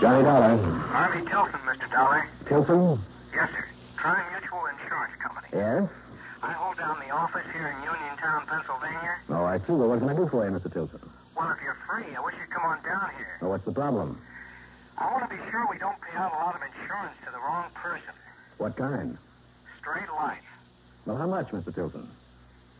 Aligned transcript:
Johnny 0.00 0.24
Dollar. 0.24 0.56
Harvey 0.88 1.20
Tilson, 1.28 1.60
Mr. 1.68 1.90
Dollar. 1.92 2.26
Tilson? 2.48 2.98
Yes, 3.34 3.50
sir. 3.52 3.64
Tri 3.98 4.16
Mutual 4.32 4.64
Insurance 4.72 5.12
Company. 5.20 5.46
Yes? 5.52 5.88
I 6.42 6.52
hold 6.52 6.78
down 6.78 6.96
the 7.06 7.12
office 7.12 7.44
here 7.52 7.68
in 7.68 7.76
Uniontown, 7.84 8.46
Pennsylvania. 8.48 9.20
Oh, 9.28 9.44
I 9.44 9.58
see. 9.58 9.76
Well, 9.76 9.88
what 9.92 9.98
can 10.00 10.08
I 10.08 10.16
do 10.16 10.26
for 10.32 10.44
you, 10.48 10.56
Mr. 10.56 10.72
Tilson? 10.72 11.00
Well, 11.36 11.52
if 11.52 11.60
you're 11.62 11.76
free, 11.84 12.16
I 12.16 12.20
wish 12.24 12.34
you'd 12.40 12.48
come 12.48 12.64
on 12.64 12.82
down 12.82 13.10
here. 13.18 13.36
Well, 13.42 13.50
what's 13.50 13.64
the 13.66 13.72
problem? 13.76 14.18
I 14.96 15.04
want 15.12 15.28
to 15.28 15.36
be 15.36 15.42
sure 15.50 15.66
we 15.70 15.76
don't 15.78 16.00
pay 16.00 16.16
out 16.16 16.32
a 16.32 16.36
lot 16.48 16.56
of 16.56 16.62
insurance 16.64 17.16
to 17.26 17.30
the 17.32 17.38
wrong 17.38 17.68
person. 17.74 18.16
What 18.56 18.76
kind? 18.76 19.18
Straight 19.80 20.08
life. 20.16 20.44
Well, 21.04 21.18
how 21.18 21.26
much, 21.26 21.48
Mr. 21.52 21.74
Tilson? 21.74 22.08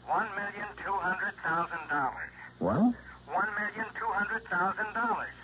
One 0.09 0.29
million 0.37 0.69
two 0.85 0.93
hundred 1.05 1.33
thousand 1.45 1.85
dollars. 1.89 2.33
What? 2.59 2.97
One 3.29 3.49
million 3.61 3.87
two 3.93 4.09
hundred 4.09 4.45
thousand 4.49 4.89
dollars. 4.95 5.37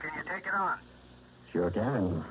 Can 0.00 0.10
you 0.16 0.22
take 0.30 0.46
it 0.46 0.54
on? 0.54 0.78
Sure 1.52 1.70
can. 1.70 2.24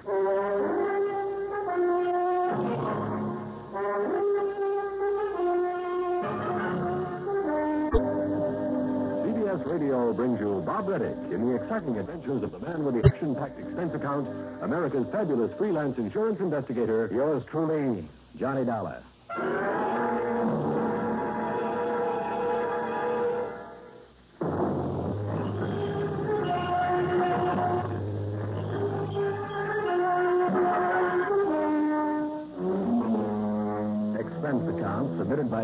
CBS 9.26 9.66
Radio 9.72 10.14
brings 10.14 10.40
you 10.40 10.62
Bob 10.66 10.88
Readick 10.88 11.32
in 11.34 11.48
the 11.50 11.56
exciting 11.56 11.98
adventures 11.98 12.44
of 12.44 12.52
the 12.52 12.60
man 12.60 12.84
with 12.84 13.02
the 13.02 13.08
action-packed 13.08 13.60
expense 13.60 13.94
account, 13.94 14.28
America's 14.62 15.08
fabulous 15.12 15.52
freelance 15.58 15.98
insurance 15.98 16.40
investigator, 16.40 17.10
yours 17.12 17.44
truly, 17.50 18.06
Johnny 18.38 18.66
Dollar. 18.66 19.02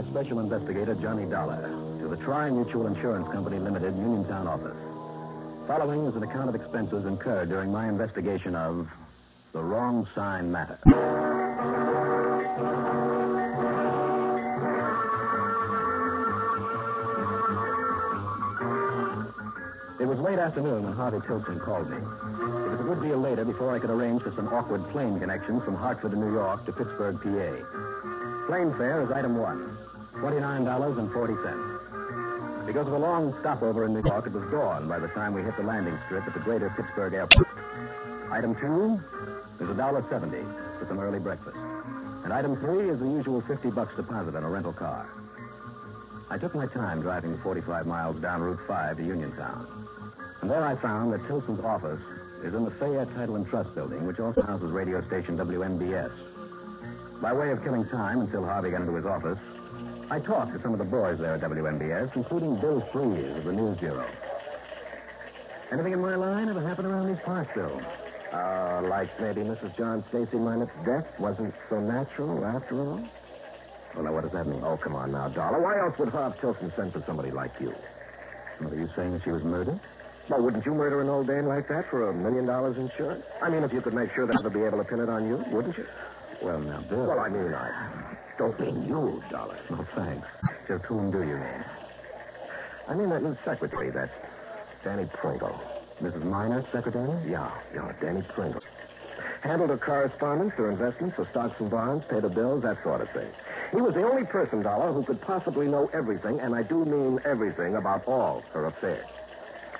Special 0.09 0.39
Investigator 0.39 0.95
Johnny 0.95 1.25
Dollar 1.25 1.61
to 1.99 2.07
the 2.07 2.17
Tri 2.17 2.49
Mutual 2.49 2.87
Insurance 2.87 3.27
Company 3.29 3.59
Limited, 3.59 3.95
Uniontown 3.95 4.47
office. 4.47 4.77
Following 5.67 6.05
is 6.05 6.15
an 6.15 6.23
account 6.23 6.49
of 6.49 6.55
expenses 6.55 7.05
incurred 7.05 7.49
during 7.49 7.71
my 7.71 7.87
investigation 7.87 8.55
of 8.55 8.87
the 9.53 9.61
wrong 9.63 10.07
sign 10.15 10.51
matter. 10.51 10.79
It 19.99 20.05
was 20.05 20.19
late 20.19 20.39
afternoon 20.39 20.83
when 20.83 20.93
Harvey 20.93 21.25
Tilson 21.25 21.59
called 21.59 21.89
me. 21.89 21.97
It 21.97 22.69
was 22.71 22.79
a 22.79 22.83
good 22.83 23.01
deal 23.01 23.17
later 23.19 23.45
before 23.45 23.73
I 23.73 23.79
could 23.79 23.89
arrange 23.89 24.21
for 24.21 24.33
some 24.35 24.47
awkward 24.49 24.83
plane 24.91 25.19
connections 25.19 25.63
from 25.63 25.75
Hartford 25.75 26.11
to 26.11 26.17
New 26.17 26.33
York 26.33 26.65
to 26.65 26.73
Pittsburgh, 26.73 27.15
PA. 27.21 28.47
Plane 28.47 28.75
fare 28.77 29.01
is 29.01 29.11
item 29.11 29.37
one, 29.37 29.72
$29.40. 30.23 32.65
Because 32.65 32.87
of 32.87 32.93
a 32.93 32.97
long 32.97 33.37
stopover 33.41 33.85
in 33.85 33.93
New 33.93 34.01
York, 34.05 34.25
it 34.25 34.31
was 34.31 34.49
dawn 34.49 34.87
by 34.87 34.97
the 34.97 35.09
time 35.09 35.33
we 35.33 35.43
hit 35.43 35.57
the 35.57 35.63
landing 35.63 35.99
strip 36.05 36.25
at 36.25 36.33
the 36.33 36.39
greater 36.39 36.69
Pittsburgh 36.77 37.13
airport. 37.13 37.45
Item 38.31 38.55
two 38.55 39.01
is 39.59 39.67
$1.70 39.69 40.79
for 40.79 40.87
some 40.87 41.01
early 41.01 41.19
breakfast. 41.19 41.57
And 42.23 42.31
item 42.31 42.55
three 42.55 42.89
is 42.89 42.99
the 42.99 43.05
usual 43.05 43.41
50 43.41 43.71
bucks 43.71 43.93
deposit 43.97 44.33
on 44.33 44.45
a 44.45 44.49
rental 44.49 44.71
car. 44.71 45.09
I 46.29 46.37
took 46.37 46.55
my 46.55 46.67
time 46.67 47.01
driving 47.01 47.37
45 47.43 47.85
miles 47.85 48.15
down 48.21 48.41
Route 48.41 48.61
5 48.65 48.95
to 48.95 49.03
Uniontown. 49.03 49.67
And 50.41 50.49
there 50.49 50.65
I 50.65 50.77
found 50.77 51.11
that 51.11 51.27
Tilson's 51.27 51.59
office 51.59 51.99
is 52.45 52.53
in 52.53 52.63
the 52.63 52.71
Fayette 52.71 53.13
Title 53.13 53.35
and 53.35 53.45
Trust 53.49 53.75
Building, 53.75 54.07
which 54.07 54.21
also 54.21 54.41
houses 54.41 54.71
radio 54.71 55.05
station 55.05 55.37
WMBS. 55.37 56.13
By 57.21 57.33
way 57.33 57.51
of 57.51 57.61
killing 57.61 57.85
time 57.89 58.21
until 58.21 58.45
Harvey 58.45 58.71
got 58.71 58.79
into 58.81 58.95
his 58.95 59.05
office, 59.05 59.37
I 60.09 60.19
talked 60.19 60.53
to 60.53 60.61
some 60.61 60.73
of 60.73 60.79
the 60.79 60.85
boys 60.85 61.17
there 61.19 61.35
at 61.35 61.41
WMBS, 61.41 62.15
including 62.15 62.59
Bill 62.59 62.81
Fries 62.91 63.37
of 63.37 63.45
the 63.45 63.53
News 63.53 63.77
Bureau. 63.79 64.09
Anything 65.71 65.93
in 65.93 66.01
my 66.01 66.15
line 66.15 66.49
ever 66.49 66.61
happen 66.61 66.85
around 66.85 67.07
these 67.07 67.23
parts, 67.25 67.49
Bill? 67.55 67.81
Uh, 68.31 68.81
like 68.89 69.09
maybe 69.19 69.41
Mrs. 69.41 69.75
John 69.77 70.03
Stacy 70.09 70.37
Minot's 70.37 70.71
death 70.85 71.05
wasn't 71.19 71.53
so 71.69 71.79
natural 71.79 72.45
after 72.45 72.79
all? 72.79 73.01
Well, 73.95 74.03
now, 74.03 74.13
what 74.13 74.23
does 74.23 74.33
that 74.33 74.47
mean? 74.47 74.61
Oh, 74.63 74.77
come 74.77 74.95
on 74.95 75.11
now, 75.11 75.29
Dollar. 75.29 75.61
Why 75.61 75.79
else 75.79 75.97
would 75.99 76.09
Harv 76.09 76.39
Tilson 76.41 76.71
send 76.75 76.93
for 76.93 77.03
somebody 77.05 77.31
like 77.31 77.51
you? 77.59 77.73
What, 78.59 78.73
are 78.73 78.79
you 78.79 78.89
saying 78.95 79.13
that 79.13 79.23
she 79.23 79.31
was 79.31 79.43
murdered? 79.43 79.79
Well, 80.29 80.41
wouldn't 80.41 80.65
you 80.65 80.73
murder 80.73 81.01
an 81.01 81.09
old 81.09 81.27
dame 81.27 81.45
like 81.45 81.67
that 81.69 81.89
for 81.89 82.09
a 82.09 82.13
million 82.13 82.45
dollars 82.45 82.77
insurance? 82.77 83.23
I 83.41 83.49
mean, 83.49 83.63
if 83.63 83.73
you 83.73 83.81
could 83.81 83.93
make 83.93 84.13
sure 84.15 84.25
that 84.25 84.43
would 84.43 84.53
be 84.53 84.63
able 84.63 84.77
to 84.79 84.83
pin 84.83 84.99
it 84.99 85.09
on 85.09 85.27
you, 85.27 85.43
wouldn't 85.51 85.77
you? 85.77 85.85
Well, 86.41 86.59
now, 86.59 86.81
Bill. 86.81 87.05
Well, 87.07 87.19
I 87.19 87.29
mean, 87.29 87.53
I 87.53 88.15
don't 88.37 88.59
mean 88.59 88.87
you, 88.87 89.23
Dollar. 89.29 89.59
No, 89.69 89.85
thanks. 89.95 90.27
Just 90.67 90.85
whom 90.85 91.11
do 91.11 91.19
you 91.19 91.37
mean? 91.37 91.65
I 92.87 92.93
mean 92.95 93.09
that 93.09 93.23
new 93.23 93.37
secretary, 93.45 93.91
that 93.91 94.09
Danny 94.83 95.05
Pringle. 95.13 95.59
Mrs. 96.01 96.23
Minot's 96.23 96.67
secretary? 96.71 97.31
Yeah, 97.31 97.51
yeah, 97.73 97.91
Danny 98.01 98.21
Pringle. 98.33 98.61
Handled 99.41 99.69
her 99.69 99.77
correspondence, 99.77 100.53
her 100.57 100.71
investments, 100.71 101.15
her 101.17 101.27
stocks 101.31 101.55
and 101.59 101.69
bonds, 101.69 102.03
paid 102.09 102.23
her 102.23 102.29
bills, 102.29 102.63
that 102.63 102.77
sort 102.83 103.01
of 103.01 103.09
thing. 103.11 103.29
He 103.71 103.81
was 103.81 103.93
the 103.93 104.03
only 104.03 104.25
person, 104.25 104.61
Dollar, 104.61 104.91
who 104.91 105.03
could 105.03 105.21
possibly 105.21 105.67
know 105.67 105.89
everything, 105.93 106.39
and 106.39 106.55
I 106.55 106.63
do 106.63 106.83
mean 106.85 107.19
everything, 107.25 107.75
about 107.75 108.07
all 108.07 108.41
her 108.53 108.65
affairs. 108.65 109.07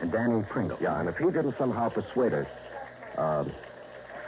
And 0.01 0.11
Danny 0.11 0.43
Pringle? 0.49 0.77
Yeah, 0.81 0.99
and 0.99 1.09
if 1.09 1.17
he 1.17 1.25
didn't 1.25 1.55
somehow 1.57 1.89
persuade 1.89 2.33
her, 2.33 2.47
uh, 3.17 3.45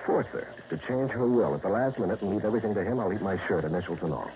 force 0.05 0.27
her 0.27 0.47
to 0.69 0.77
change 0.87 1.11
her 1.11 1.27
will 1.27 1.53
at 1.53 1.61
the 1.61 1.69
last 1.69 1.99
minute 1.99 2.21
and 2.21 2.31
leave 2.31 2.45
everything 2.45 2.73
to 2.73 2.83
him, 2.83 2.99
I'll 2.99 3.11
eat 3.13 3.21
my 3.21 3.37
shirt, 3.47 3.63
initials 3.63 3.99
and 4.01 4.13
all. 4.13 4.29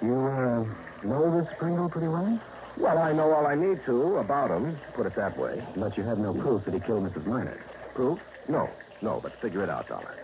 You, 0.00 0.14
uh, 0.14 1.06
know 1.06 1.40
this 1.40 1.52
Pringle 1.58 1.88
pretty 1.88 2.08
well? 2.08 2.40
Well, 2.76 2.98
I 2.98 3.12
know 3.12 3.32
all 3.32 3.46
I 3.46 3.54
need 3.54 3.84
to 3.86 4.16
about 4.16 4.50
him, 4.50 4.78
put 4.94 5.06
it 5.06 5.14
that 5.16 5.38
way. 5.38 5.62
But 5.76 5.96
you 5.96 6.04
have 6.04 6.18
no 6.18 6.32
proof 6.32 6.64
that 6.64 6.74
he 6.74 6.80
killed 6.80 7.04
Mrs. 7.04 7.26
Minot. 7.26 7.58
Proof? 7.94 8.18
No, 8.48 8.68
no, 9.02 9.20
but 9.22 9.32
figure 9.40 9.62
it 9.62 9.68
out, 9.68 9.88
Dollar. 9.88 10.14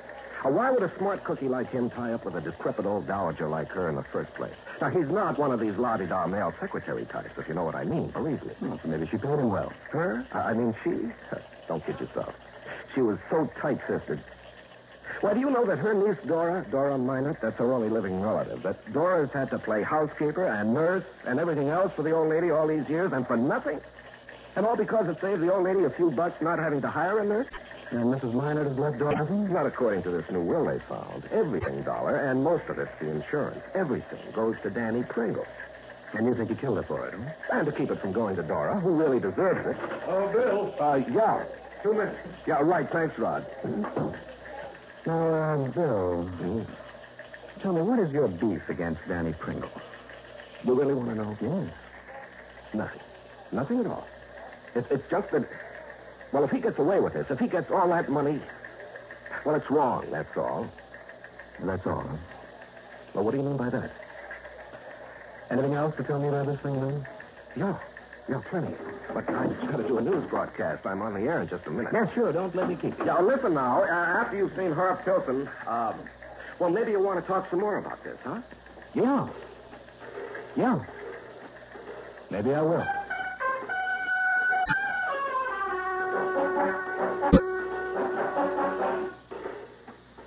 Uh, 0.45 0.51
why 0.51 0.71
would 0.71 0.83
a 0.83 0.93
smart 0.99 1.25
cookie 1.25 1.49
like 1.49 1.69
him 1.71 1.91
tie 1.91 2.13
up 2.13 2.25
with 2.25 2.37
a 2.37 2.41
decrepit 2.41 2.87
old 2.87 3.07
dowager 3.07 3.49
like 3.49 3.69
her 3.69 3.89
in 3.89 3.97
the 3.97 4.05
first 4.13 4.33
place? 4.35 4.55
Now, 4.81 4.89
he's 4.89 5.09
not 5.09 5.39
one 5.39 5.51
of 5.51 5.61
these 5.61 5.77
la-di-da 5.77 6.27
male 6.27 6.55
secretary 6.61 7.05
types, 7.07 7.33
if 7.37 7.49
you 7.49 7.55
know 7.55 7.65
what 7.65 7.75
I 7.75 7.85
mean. 7.85 8.11
Believe 8.11 8.43
me. 8.45 8.53
Oh, 8.63 8.79
so 8.81 8.89
maybe 8.89 9.07
she 9.11 9.19
paid 9.19 9.39
him 9.39 9.51
well. 9.51 9.73
Her? 9.91 10.27
I 10.33 10.55
mean, 10.55 10.75
she... 10.85 10.91
Don't 11.69 11.85
kid 11.85 12.01
yourself. 12.01 12.35
She 12.95 13.03
was 13.03 13.19
so 13.31 13.51
tight-fisted. 13.61 14.23
Why, 15.21 15.35
do 15.35 15.41
you 15.41 15.51
know 15.51 15.67
that 15.67 15.79
her 15.79 15.95
niece, 15.95 16.19
Dora, 16.27 16.65
Dora 16.71 16.97
Minot, 16.97 17.41
that's 17.41 17.59
her 17.59 17.73
only 17.73 17.89
living 17.89 18.21
relative, 18.21 18.63
that 18.63 18.93
Dora's 18.93 19.31
had 19.33 19.51
to 19.51 19.59
play 19.59 19.83
housekeeper 19.83 20.47
and 20.47 20.73
nurse 20.73 21.05
and 21.27 21.41
everything 21.41 21.69
else 21.69 21.93
for 21.97 22.03
the 22.03 22.13
old 22.13 22.29
lady 22.29 22.51
all 22.51 22.69
these 22.69 22.89
years 22.89 23.13
and 23.13 23.27
for 23.27 23.37
nothing? 23.37 23.81
And 24.55 24.65
all 24.65 24.77
because 24.77 25.09
it 25.09 25.21
saves 25.21 25.41
the 25.41 25.53
old 25.53 25.65
lady 25.65 25.85
a 25.85 25.91
few 25.91 26.11
bucks 26.11 26.41
not 26.41 26.59
having 26.59 26.81
to 26.83 26.89
hire 26.89 27.19
a 27.19 27.25
nurse? 27.25 27.49
And 27.91 28.05
Mrs. 28.15 28.33
Minot 28.35 28.67
has 28.67 28.79
left 28.79 28.99
Dora 28.99 29.17
nothing? 29.17 29.53
Not 29.53 29.67
according 29.67 30.03
to 30.05 30.11
this 30.11 30.25
new 30.31 30.43
will 30.43 30.67
they 30.67 30.79
found. 30.89 31.25
Everything, 31.33 31.83
Dollar, 31.83 32.17
and 32.17 32.45
most 32.45 32.69
of 32.69 32.79
it's 32.79 32.91
the 33.01 33.11
insurance. 33.11 33.61
Everything 33.75 34.21
goes 34.35 34.57
to 34.63 34.71
Danny 34.71 35.03
Pringle. 35.03 35.47
And 36.15 36.27
you 36.27 36.35
think 36.35 36.49
he 36.49 36.57
killed 36.57 36.77
her 36.77 36.83
for 36.85 37.07
it, 37.07 37.15
huh? 37.15 37.59
And 37.59 37.67
to 37.67 37.73
keep 37.73 37.91
it 37.91 38.01
from 38.01 38.13
going 38.13 38.37
to 38.37 38.43
Dora, 38.43 38.79
who 38.81 38.95
really 38.95 39.21
deserves 39.21 39.67
it. 39.67 39.77
Oh, 40.07 40.29
Bill. 40.33 40.75
Uh, 40.79 41.01
yeah. 41.13 41.45
Two 41.83 41.93
minutes. 41.93 42.19
Yeah, 42.47 42.61
right. 42.63 42.89
Thanks, 42.91 43.19
Rod. 43.19 43.47
Now, 45.09 45.27
uh, 45.27 45.57
Bill, 45.69 46.31
tell 47.63 47.73
me, 47.73 47.81
what 47.81 47.99
is 47.99 48.13
your 48.13 48.29
beef 48.29 48.61
against 48.69 49.01
Danny 49.09 49.33
Pringle? 49.33 49.71
You 50.65 50.75
really 50.75 50.93
want 50.93 51.09
to 51.09 51.15
know? 51.15 51.39
Yes. 51.41 51.75
Nothing. 52.75 53.01
Nothing 53.51 53.81
at 53.81 53.87
all. 53.87 54.07
It's, 54.75 54.87
it's 54.91 55.11
just 55.11 55.31
that, 55.31 55.49
well, 56.31 56.45
if 56.45 56.51
he 56.51 56.61
gets 56.61 56.79
away 56.79 57.01
with 57.01 57.15
this, 57.15 57.25
if 57.31 57.39
he 57.39 57.47
gets 57.47 57.71
all 57.71 57.89
that 57.89 58.11
money, 58.11 58.39
well, 59.47 59.55
it's 59.55 59.71
wrong, 59.71 60.07
that's 60.11 60.37
all. 60.37 60.71
That's 61.61 61.87
all, 61.87 62.03
huh? 62.03 62.17
Well, 63.15 63.25
what 63.25 63.31
do 63.31 63.39
you 63.39 63.45
mean 63.45 63.57
by 63.57 63.71
that? 63.71 63.91
Anything 65.51 65.73
else 65.73 65.97
to 65.97 66.03
tell 66.03 66.19
me 66.19 66.29
about 66.29 66.49
this 66.49 66.61
thing, 66.61 66.79
then? 66.83 67.07
Yeah. 67.57 67.79
Yeah, 68.29 68.43
plenty. 68.51 68.75
But 69.15 69.29
I 69.31 69.47
just 69.47 69.61
got 69.71 69.77
to 69.79 69.89
do 69.89 69.99
a 69.99 70.03
news 70.03 70.29
broadcast. 70.29 70.85
I'm 70.87 71.01
on 71.01 71.15
the 71.15 71.21
air 71.21 71.41
in 71.41 71.49
just 71.49 71.67
a 71.67 71.71
minute. 71.71 71.93
Yeah, 71.95 72.13
sure. 72.15 72.31
Don't 72.33 72.55
let 72.55 72.69
me 72.69 72.77
keep 72.77 72.99
you. 72.99 73.05
Now, 73.05 73.23
listen 73.23 73.55
now. 73.55 73.83
Uh, 73.83 73.87
after 73.87 74.37
you've 74.37 74.55
seen 74.55 74.71
Harv 74.73 75.03
Tilson, 75.05 75.49
um, 75.67 75.95
well, 76.59 76.69
maybe 76.71 76.91
you 76.91 77.01
want 77.01 77.21
to 77.21 77.27
talk 77.27 77.49
some 77.49 77.61
more 77.61 77.79
about 77.79 78.05
this, 78.05 78.19
huh? 78.25 78.41
Yeah. 78.95 79.29
Yeah. 80.57 80.85
Maybe 82.31 82.53
I 82.55 82.61
will. 82.61 82.85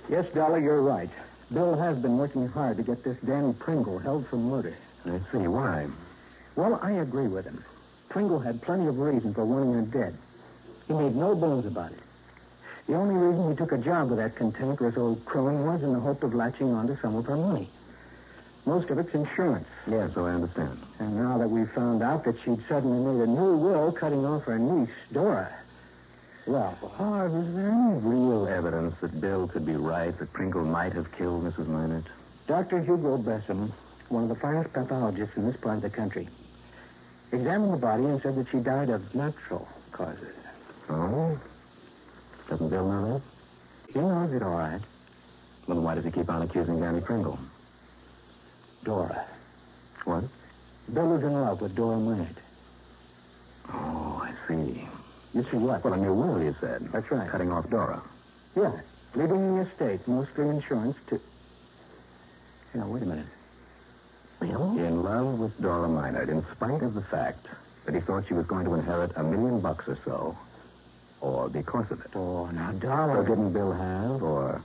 Yes, 0.08 0.26
Dollar, 0.34 0.58
you're 0.58 0.82
right. 0.82 1.08
Bill 1.52 1.76
has 1.76 1.96
been 1.98 2.18
working 2.18 2.48
hard 2.48 2.76
to 2.78 2.82
get 2.82 3.04
this 3.04 3.16
Danny 3.24 3.52
Pringle 3.54 3.98
held 3.98 4.26
for 4.28 4.36
murder. 4.36 4.76
I 5.04 5.18
see. 5.30 5.46
Why? 5.46 5.86
Well, 6.56 6.78
I 6.82 6.92
agree 6.92 7.28
with 7.28 7.44
him. 7.44 7.64
Pringle 8.12 8.40
had 8.40 8.60
plenty 8.60 8.86
of 8.86 8.98
reason 8.98 9.32
for 9.32 9.46
wanting 9.46 9.72
her 9.72 9.80
dead. 9.80 10.14
He 10.86 10.92
made 10.92 11.16
no 11.16 11.34
bones 11.34 11.64
about 11.64 11.92
it. 11.92 11.98
The 12.86 12.94
only 12.94 13.14
reason 13.14 13.50
he 13.50 13.56
took 13.56 13.72
a 13.72 13.78
job 13.78 14.10
with 14.10 14.18
that 14.18 14.36
cantankerous 14.36 14.98
old 14.98 15.24
crone 15.24 15.64
was 15.64 15.82
in 15.82 15.94
the 15.94 16.00
hope 16.00 16.22
of 16.22 16.34
latching 16.34 16.74
onto 16.74 17.00
some 17.00 17.16
of 17.16 17.24
her 17.24 17.38
money. 17.38 17.70
Most 18.66 18.90
of 18.90 18.98
it's 18.98 19.14
insurance. 19.14 19.66
Yes, 19.86 20.10
so 20.14 20.26
I 20.26 20.32
understand. 20.32 20.78
And 20.98 21.16
now 21.16 21.38
that 21.38 21.48
we've 21.48 21.70
found 21.70 22.02
out 22.02 22.24
that 22.24 22.36
she'd 22.44 22.62
suddenly 22.68 22.98
made 22.98 23.26
a 23.26 23.30
new 23.30 23.56
will 23.56 23.90
cutting 23.92 24.26
off 24.26 24.44
her 24.44 24.58
niece, 24.58 24.94
Dora, 25.10 25.50
well, 26.46 26.76
Harv, 26.96 27.34
is 27.34 27.54
there 27.54 27.70
any 27.70 27.98
real 28.00 28.46
evidence 28.46 28.94
that 29.00 29.22
Bill 29.22 29.48
could 29.48 29.64
be 29.64 29.76
right, 29.76 30.16
that 30.18 30.32
Pringle 30.34 30.64
might 30.64 30.92
have 30.92 31.10
killed 31.12 31.44
Mrs. 31.44 31.66
Minot? 31.66 32.04
Dr. 32.46 32.82
Hugo 32.82 33.16
Bessem, 33.16 33.72
one 34.10 34.24
of 34.24 34.28
the 34.28 34.34
finest 34.34 34.70
pathologists 34.74 35.36
in 35.36 35.46
this 35.46 35.56
part 35.56 35.76
of 35.76 35.82
the 35.82 35.90
country, 35.90 36.28
examined 37.32 37.72
the 37.72 37.78
body 37.78 38.04
and 38.04 38.20
said 38.22 38.36
that 38.36 38.46
she 38.50 38.58
died 38.58 38.90
of 38.90 39.14
natural 39.14 39.66
causes. 39.92 40.34
Oh? 40.88 41.38
Doesn't 42.48 42.68
Bill 42.68 42.88
know 42.88 43.14
that? 43.14 43.92
He 43.92 44.00
knows 44.00 44.32
it 44.32 44.42
all 44.42 44.56
right. 44.56 44.80
Well, 45.66 45.76
then 45.76 45.84
why 45.84 45.94
does 45.94 46.04
he 46.04 46.10
keep 46.10 46.28
on 46.28 46.42
accusing 46.42 46.80
Danny 46.80 47.00
Pringle? 47.00 47.38
Dora. 48.84 49.26
What? 50.04 50.24
Bill 50.92 51.16
is 51.16 51.22
in 51.22 51.32
love 51.32 51.60
with 51.60 51.74
Dora 51.74 51.98
Minot. 51.98 52.36
Oh, 53.72 54.22
I 54.22 54.34
see. 54.48 54.88
You 55.34 55.46
see 55.50 55.56
what? 55.56 55.84
Well, 55.84 55.94
a 55.94 55.96
new 55.96 56.12
will, 56.12 56.42
you 56.42 56.54
said. 56.60 56.88
That's 56.92 57.10
right. 57.10 57.30
Cutting 57.30 57.52
off 57.52 57.70
Dora. 57.70 58.02
Yes. 58.56 58.74
Leaving 59.14 59.56
the 59.56 59.70
estate, 59.70 60.06
mostly 60.08 60.48
insurance, 60.48 60.96
to. 61.08 61.20
Now, 62.74 62.88
wait 62.88 63.02
a 63.02 63.06
minute. 63.06 63.26
Bill? 64.42 64.76
In 64.78 65.02
love 65.02 65.38
with 65.38 65.60
Dora 65.60 65.88
Minot, 65.88 66.28
in 66.28 66.44
spite 66.54 66.82
of 66.82 66.94
the 66.94 67.02
fact 67.02 67.46
that 67.84 67.94
he 67.94 68.00
thought 68.00 68.24
she 68.28 68.34
was 68.34 68.46
going 68.46 68.64
to 68.64 68.74
inherit 68.74 69.12
a 69.16 69.22
million 69.22 69.60
bucks 69.60 69.86
or 69.88 69.98
so, 70.04 70.36
or 71.20 71.48
because 71.48 71.90
of 71.90 72.00
it. 72.00 72.10
Oh, 72.14 72.46
now, 72.46 72.70
Or 72.70 72.72
Dollar. 72.74 73.24
didn't 73.26 73.52
Bill 73.52 73.72
have, 73.72 74.22
or 74.22 74.62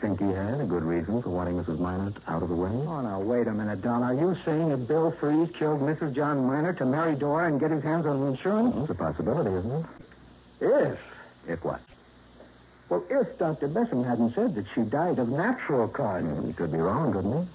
think 0.00 0.20
he 0.20 0.26
had, 0.26 0.60
a 0.60 0.64
good 0.64 0.82
reason 0.82 1.22
for 1.22 1.30
wanting 1.30 1.62
Mrs. 1.62 1.78
Minot 1.78 2.14
out 2.28 2.42
of 2.42 2.48
the 2.48 2.54
way? 2.54 2.68
Oh, 2.70 3.00
now, 3.00 3.20
wait 3.20 3.46
a 3.46 3.52
minute, 3.52 3.82
Don. 3.82 4.02
Are 4.02 4.14
you 4.14 4.36
saying 4.44 4.68
that 4.68 4.86
Bill 4.88 5.10
Freeze 5.12 5.48
killed 5.58 5.80
Mrs. 5.80 6.14
John 6.14 6.46
Minot 6.46 6.78
to 6.78 6.84
marry 6.84 7.14
Dora 7.14 7.46
and 7.48 7.58
get 7.58 7.70
his 7.70 7.82
hands 7.82 8.04
on 8.06 8.20
the 8.20 8.26
insurance? 8.26 8.74
Well, 8.74 8.84
it's 8.84 8.90
a 8.90 8.94
possibility, 8.94 9.50
isn't 9.56 9.72
it? 9.72 9.86
If. 10.60 10.98
If 11.48 11.64
what? 11.64 11.80
Well, 12.88 13.02
if 13.10 13.38
Dr. 13.38 13.68
Bessem 13.68 14.04
hadn't 14.06 14.34
said 14.34 14.54
that 14.54 14.66
she 14.74 14.82
died 14.82 15.18
of 15.18 15.28
natural 15.28 15.88
causes. 15.88 16.28
Hmm, 16.28 16.46
He 16.46 16.52
could 16.52 16.70
be 16.72 16.78
wrong, 16.78 17.12
couldn't 17.12 17.42
he? 17.42 17.48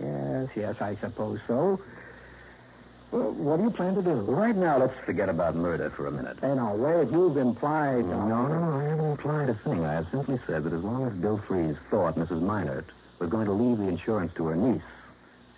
Yes, 0.00 0.48
yes, 0.56 0.76
I 0.80 0.96
suppose 0.96 1.40
so. 1.46 1.80
Well, 3.10 3.32
what 3.32 3.56
do 3.56 3.64
you 3.64 3.70
plan 3.70 3.94
to 3.96 4.02
do? 4.02 4.12
Right 4.12 4.54
now, 4.54 4.78
let's 4.78 4.94
forget 5.04 5.28
about 5.28 5.56
murder 5.56 5.90
for 5.90 6.06
a 6.06 6.12
minute. 6.12 6.38
Hey, 6.40 6.54
now, 6.54 6.74
wait. 6.76 7.10
You've 7.10 7.36
implied. 7.36 8.04
No, 8.06 8.26
no, 8.28 8.46
no, 8.46 8.78
I 8.78 8.84
haven't 8.84 9.04
implied 9.10 9.48
a 9.48 9.54
thing. 9.54 9.84
I 9.84 9.94
have 9.94 10.06
simply 10.12 10.38
said 10.46 10.62
that 10.64 10.72
as 10.72 10.82
long 10.84 11.06
as 11.06 11.12
Bill 11.14 11.38
Freeze 11.48 11.76
thought 11.90 12.14
Mrs. 12.16 12.40
Minot 12.40 12.84
was 13.18 13.28
going 13.28 13.46
to 13.46 13.52
leave 13.52 13.78
the 13.78 13.88
insurance 13.88 14.32
to 14.36 14.46
her 14.46 14.54
niece, 14.54 14.82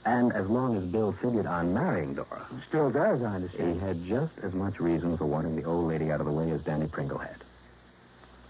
and 0.07 0.33
as 0.33 0.49
long 0.49 0.77
as 0.77 0.83
Bill 0.85 1.13
figured 1.23 1.47
on 1.47 1.75
marrying 1.75 2.15
Dora, 2.15 2.47
Still 2.69 2.91
does, 2.91 3.23
I 3.23 3.35
understand. 3.37 3.75
he 3.75 3.79
had 3.87 4.03
just 4.07 4.33
as 4.43 4.55
much 4.55 4.81
reason 4.81 5.17
for 5.19 5.27
wanting 5.27 5.55
the 5.55 5.65
old 5.65 5.87
lady 5.89 6.11
out 6.11 6.21
of 6.21 6.27
the 6.27 6.33
way 6.33 6.51
as 6.51 6.61
Danny 6.63 6.87
Pringle 6.89 7.19
had. 7.19 7.37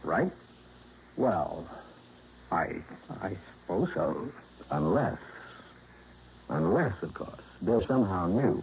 Right? 0.04 0.30
Well, 1.16 1.66
I, 2.52 2.76
I 3.20 3.36
suppose 3.62 3.88
so. 3.94 4.28
Unless, 4.70 5.18
unless, 6.48 6.94
of 7.02 7.14
course, 7.14 7.40
Bill 7.64 7.80
somehow 7.80 8.26
knew 8.26 8.62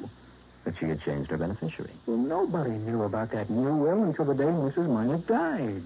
that 0.66 0.76
she 0.80 0.86
had 0.86 1.02
changed 1.02 1.32
her 1.32 1.38
beneficiary. 1.38 1.92
Well, 2.06 2.18
nobody 2.18 2.72
knew 2.72 3.04
about 3.04 3.32
that 3.32 3.50
new 3.50 3.76
will 3.76 4.04
until 4.04 4.26
the 4.26 4.36
day 4.36 4.44
Mrs. 4.44 4.88
Minot 4.88 5.26
died. 5.28 5.84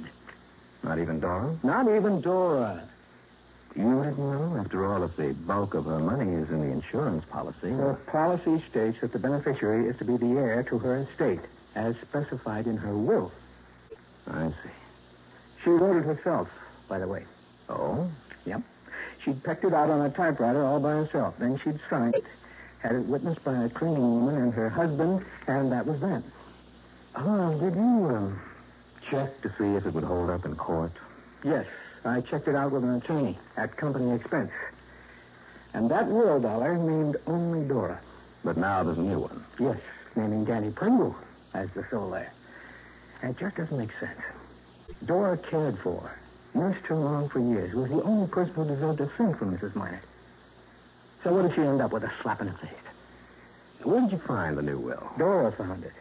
Not 0.83 0.99
even 0.99 1.19
Dora? 1.19 1.57
Not 1.63 1.87
even 1.87 2.21
Dora. 2.21 2.83
You 3.75 4.03
didn't 4.03 4.19
know? 4.19 4.57
After 4.59 4.85
all, 4.85 5.03
if 5.03 5.15
the 5.15 5.33
bulk 5.33 5.73
of 5.73 5.85
her 5.85 5.99
money 5.99 6.31
is 6.33 6.49
in 6.49 6.59
the 6.59 6.71
insurance 6.71 7.25
policy. 7.29 7.69
Her 7.69 7.95
policy 8.07 8.63
states 8.69 8.97
that 9.01 9.13
the 9.13 9.19
beneficiary 9.19 9.87
is 9.87 9.97
to 9.97 10.05
be 10.05 10.17
the 10.17 10.37
heir 10.37 10.63
to 10.69 10.77
her 10.77 11.07
estate, 11.09 11.39
as 11.75 11.95
specified 12.07 12.67
in 12.67 12.77
her 12.77 12.95
will. 12.95 13.31
I 14.27 14.49
see. 14.49 14.69
She 15.63 15.71
wrote 15.71 15.97
it 15.97 16.03
herself, 16.03 16.49
by 16.87 16.99
the 16.99 17.07
way. 17.07 17.25
Oh? 17.69 18.11
Yep. 18.45 18.61
She'd 19.23 19.43
pecked 19.43 19.63
it 19.63 19.73
out 19.73 19.89
on 19.89 20.05
a 20.05 20.09
typewriter 20.09 20.63
all 20.63 20.79
by 20.79 20.91
herself. 20.91 21.35
Then 21.39 21.59
she'd 21.63 21.79
signed 21.89 22.15
it, 22.15 22.25
had 22.79 22.95
it 22.95 23.05
witnessed 23.05 23.43
by 23.43 23.63
a 23.63 23.69
cleaning 23.69 24.01
woman 24.01 24.35
and 24.41 24.53
her 24.53 24.69
husband, 24.69 25.25
and 25.47 25.71
that 25.71 25.85
was 25.85 25.99
that. 26.01 26.23
Oh, 27.15 27.57
did 27.59 27.75
you 27.75 27.81
um, 27.81 28.41
check 29.09 29.41
to 29.41 29.49
see 29.57 29.75
if 29.75 29.85
it 29.85 29.93
would 29.93 30.03
hold 30.03 30.29
up 30.29 30.45
in 30.45 30.55
court? 30.55 30.91
Yes, 31.43 31.65
I 32.03 32.21
checked 32.21 32.47
it 32.47 32.55
out 32.55 32.71
with 32.71 32.83
an 32.83 32.95
attorney 32.95 33.37
at 33.55 33.77
company 33.77 34.13
expense. 34.13 34.51
And 35.73 35.89
that 35.89 36.07
will 36.07 36.39
dollar 36.39 36.77
named 36.77 37.17
only 37.25 37.65
Dora. 37.67 37.99
But 38.43 38.57
now 38.57 38.83
there's 38.83 38.97
a 38.97 39.01
new 39.01 39.19
one. 39.19 39.45
Yes, 39.59 39.77
naming 40.15 40.43
Danny 40.45 40.71
Pringle 40.71 41.15
as 41.53 41.69
the 41.71 41.85
sole 41.89 42.13
heir. 42.13 42.31
It 43.21 43.37
just 43.37 43.55
doesn't 43.55 43.77
make 43.77 43.91
sense. 43.99 44.19
Dora 45.05 45.37
cared 45.37 45.79
for 45.79 46.01
her, 46.01 46.19
nursed 46.55 46.85
her 46.87 46.95
along 46.95 47.29
for 47.29 47.39
years, 47.39 47.73
was 47.73 47.89
the 47.89 48.01
only 48.03 48.27
person 48.27 48.53
who 48.53 48.65
deserved 48.65 49.01
a 49.01 49.07
thing 49.17 49.33
from 49.35 49.57
Mrs. 49.57 49.75
Minot. 49.75 49.99
So 51.23 51.33
what 51.33 51.43
did 51.43 51.55
she 51.55 51.61
end 51.61 51.81
up 51.81 51.91
with? 51.91 52.03
A 52.03 52.11
slap 52.21 52.41
in 52.41 52.47
the 52.47 52.53
face. 52.53 52.69
Where 53.83 54.01
did 54.01 54.11
you 54.11 54.17
find 54.19 54.57
the 54.57 54.61
new 54.61 54.77
will? 54.77 55.09
Dora 55.17 55.51
found 55.51 55.83
it 55.83 55.91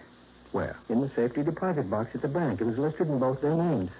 Where? 0.53 0.77
in 0.89 1.01
the 1.01 1.11
safety 1.17 1.43
deposit 1.43 1.89
box 1.91 2.11
at 2.15 2.23
the 2.23 2.29
bank. 2.29 2.61
It 2.61 2.65
was 2.65 2.79
listed 2.79 3.09
in 3.09 3.19
both 3.19 3.41
their 3.41 3.55
names. 3.55 3.91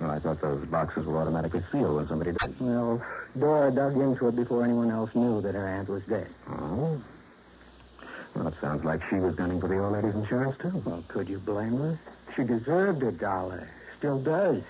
Well, 0.00 0.10
I 0.10 0.18
thought 0.18 0.40
those 0.40 0.66
boxes 0.66 1.06
were 1.06 1.18
automatically 1.18 1.62
sealed 1.70 1.96
when 1.96 2.08
somebody 2.08 2.32
did. 2.32 2.60
Well, 2.60 3.00
Dora 3.38 3.70
dug 3.70 3.96
into 3.96 4.28
it 4.28 4.36
before 4.36 4.64
anyone 4.64 4.90
else 4.90 5.10
knew 5.14 5.40
that 5.42 5.54
her 5.54 5.66
aunt 5.68 5.88
was 5.88 6.02
dead. 6.08 6.26
Oh? 6.50 7.00
Well, 8.34 8.48
it 8.48 8.54
sounds 8.60 8.84
like 8.84 9.00
she 9.08 9.16
was 9.16 9.36
gunning 9.36 9.60
for 9.60 9.68
the 9.68 9.78
old 9.78 9.92
lady's 9.92 10.14
insurance, 10.14 10.56
too. 10.60 10.82
Well, 10.84 11.04
could 11.06 11.28
you 11.28 11.38
blame 11.38 11.76
her? 11.78 11.98
She 12.34 12.42
deserved 12.42 13.02
a 13.04 13.12
dollar. 13.12 13.68
Still 13.98 14.18
does. 14.18 14.62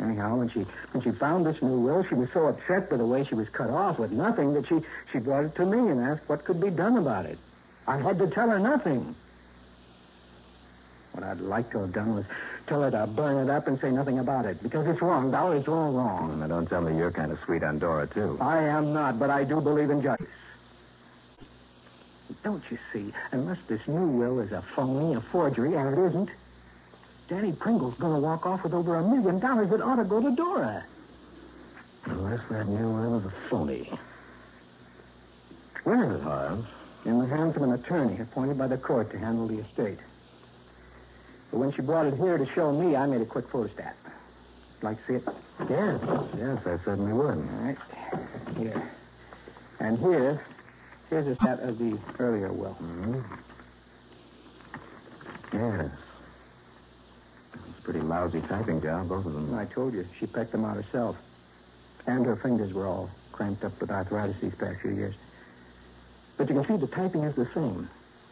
Anyhow, 0.00 0.36
when 0.36 0.50
she 0.50 0.66
when 0.92 1.02
she 1.02 1.12
found 1.12 1.46
this 1.46 1.60
new 1.62 1.80
will, 1.80 2.04
she 2.04 2.14
was 2.14 2.28
so 2.32 2.46
upset 2.46 2.90
by 2.90 2.96
the 2.96 3.06
way 3.06 3.24
she 3.24 3.34
was 3.34 3.48
cut 3.50 3.70
off 3.70 3.98
with 3.98 4.10
nothing 4.10 4.52
that 4.54 4.66
she 4.68 4.80
she 5.12 5.18
brought 5.18 5.44
it 5.44 5.54
to 5.56 5.66
me 5.66 5.78
and 5.78 6.00
asked 6.00 6.22
what 6.26 6.44
could 6.44 6.60
be 6.60 6.70
done 6.70 6.96
about 6.96 7.26
it. 7.26 7.38
I 7.86 7.98
had 7.98 8.18
to 8.18 8.28
tell 8.28 8.48
her 8.48 8.58
nothing. 8.58 9.14
What 11.12 11.22
I'd 11.22 11.40
like 11.40 11.70
to 11.70 11.78
have 11.78 11.92
done 11.92 12.16
was 12.16 12.24
tell 12.66 12.82
her 12.82 12.90
to 12.90 13.06
burn 13.06 13.48
it 13.48 13.50
up 13.50 13.68
and 13.68 13.80
say 13.80 13.90
nothing 13.90 14.18
about 14.18 14.46
it 14.46 14.60
because 14.62 14.86
it's 14.88 15.00
wrong, 15.00 15.30
Dollar. 15.30 15.56
It's 15.56 15.68
all 15.68 15.92
wrong. 15.92 16.40
Now, 16.40 16.48
don't 16.48 16.66
tell 16.66 16.80
me 16.80 16.96
you're 16.96 17.12
kind 17.12 17.30
of 17.30 17.38
sweet 17.44 17.62
on 17.62 17.78
Dora, 17.78 18.08
too. 18.08 18.36
I 18.40 18.64
am 18.64 18.92
not, 18.92 19.18
but 19.18 19.30
I 19.30 19.44
do 19.44 19.60
believe 19.60 19.90
in 19.90 20.02
justice. 20.02 20.26
Don't 22.42 22.64
you 22.68 22.78
see? 22.92 23.12
Unless 23.30 23.58
this 23.68 23.80
new 23.86 24.08
will 24.08 24.40
is 24.40 24.50
a 24.50 24.62
phony, 24.74 25.14
a 25.14 25.20
forgery, 25.20 25.74
and 25.74 25.96
it 25.96 26.06
isn't, 26.08 26.30
Danny 27.28 27.52
Pringle's 27.52 27.94
going 27.98 28.14
to 28.14 28.20
walk 28.20 28.46
off 28.46 28.62
with 28.62 28.74
over 28.74 28.96
a 28.96 29.02
million 29.02 29.38
dollars 29.38 29.70
that 29.70 29.80
ought 29.80 29.96
to 29.96 30.04
go 30.04 30.20
to 30.20 30.30
Dora. 30.34 30.84
Unless 32.04 32.40
that 32.50 32.68
new 32.68 32.90
will 32.90 33.18
is 33.18 33.24
a 33.24 33.32
phony. 33.48 33.90
Where 35.84 36.04
is 36.04 36.20
it, 36.20 36.22
Harv? 36.22 36.66
In 37.06 37.18
the 37.18 37.26
hands 37.26 37.56
of 37.56 37.62
an 37.62 37.72
attorney 37.72 38.20
appointed 38.20 38.58
by 38.58 38.66
the 38.66 38.76
court 38.76 39.10
to 39.12 39.18
handle 39.18 39.46
the 39.46 39.58
estate. 39.60 39.98
But 41.50 41.58
when 41.58 41.72
she 41.72 41.82
brought 41.82 42.06
it 42.06 42.14
here 42.14 42.36
to 42.36 42.46
show 42.54 42.72
me, 42.72 42.96
I 42.96 43.06
made 43.06 43.20
a 43.20 43.26
quick 43.26 43.48
photostat. 43.50 43.94
Like 44.82 44.98
to 45.06 45.06
see 45.06 45.14
it? 45.14 45.28
Yes, 45.70 46.00
yes, 46.36 46.58
I 46.66 46.78
certainly 46.84 47.12
would. 47.12 47.38
All 47.38 47.62
right. 47.62 47.76
Here. 48.56 48.90
And 49.80 49.98
here, 49.98 50.44
here's 51.08 51.26
a 51.26 51.34
stat 51.36 51.60
of 51.60 51.78
the 51.78 51.98
earlier 52.18 52.52
will. 52.52 52.76
Mm-hmm. 52.80 53.20
Yes. 55.54 55.90
Pretty 57.84 58.00
lousy 58.00 58.40
typing 58.40 58.80
job, 58.80 59.10
both 59.10 59.26
of 59.26 59.34
them. 59.34 59.54
I 59.54 59.66
told 59.66 59.92
you, 59.92 60.06
she 60.18 60.26
pecked 60.26 60.52
them 60.52 60.64
out 60.64 60.76
herself. 60.76 61.16
And 62.06 62.24
her 62.24 62.36
fingers 62.36 62.72
were 62.72 62.86
all 62.86 63.10
cramped 63.32 63.62
up 63.62 63.78
with 63.80 63.90
arthritis 63.90 64.36
these 64.40 64.54
past 64.54 64.80
few 64.80 64.92
years. 64.92 65.14
But 66.36 66.48
you 66.48 66.54
can 66.54 66.66
see 66.66 66.76
the 66.76 66.86
typing 66.86 67.24
is 67.24 67.34
the 67.36 67.48
same, 67.54 67.88